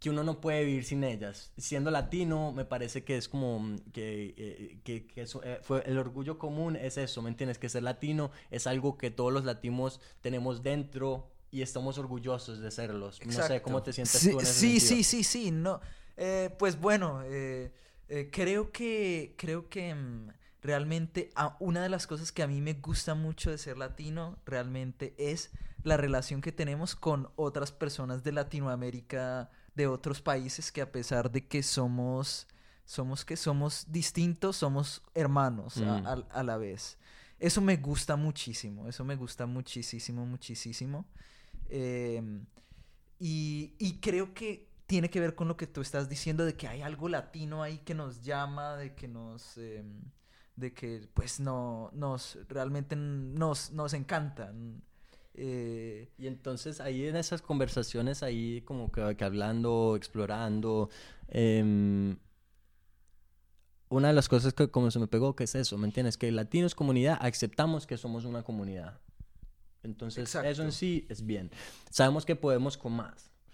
[0.00, 1.52] que uno no puede vivir sin ellas.
[1.58, 5.98] Siendo latino, me parece que es como mm, que, eh, que, eso, eh, fue el
[5.98, 7.58] orgullo común es eso, ¿me entiendes?
[7.58, 12.70] Que ser latino es algo que todos los latinos tenemos dentro y estamos orgullosos de
[12.70, 13.20] serlos.
[13.26, 15.82] No sé cómo te sientes sí, tú en ese Sí, sí, sí, sí, no.
[16.16, 17.22] Eh, pues bueno,
[18.30, 20.28] creo que, creo que mm,
[20.62, 25.14] realmente una de las cosas que a mí me gusta mucho de ser latino realmente
[25.18, 25.50] es
[25.82, 31.30] la relación que tenemos con otras personas de Latinoamérica de otros países que a pesar
[31.30, 32.46] de que somos,
[32.84, 36.46] somos que somos distintos, somos hermanos a, mm.
[36.46, 36.98] la vez.
[37.40, 41.06] Eso me gusta muchísimo, eso me gusta muchísimo, muchísimo.
[41.68, 42.46] Em,
[43.18, 46.82] y, creo que tiene que ver con lo que tú estás diciendo de que hay
[46.82, 49.56] algo latino ahí que nos llama, de que nos...
[49.58, 50.02] Em,
[50.56, 54.52] de que pues no nos realmente nos, nos encanta
[55.34, 60.90] eh, y entonces ahí en esas conversaciones, ahí como que, hablando, explorando,
[61.28, 62.18] em,
[63.88, 66.16] una de las cosas que como se me pegó, que es eso, ¿me entiendes?
[66.16, 69.00] Que latinos comunidad, aceptamos que somos una comunidad.
[69.82, 71.50] Entonces eso en sí es bien.
[71.90, 73.31] Sabemos que podemos con más.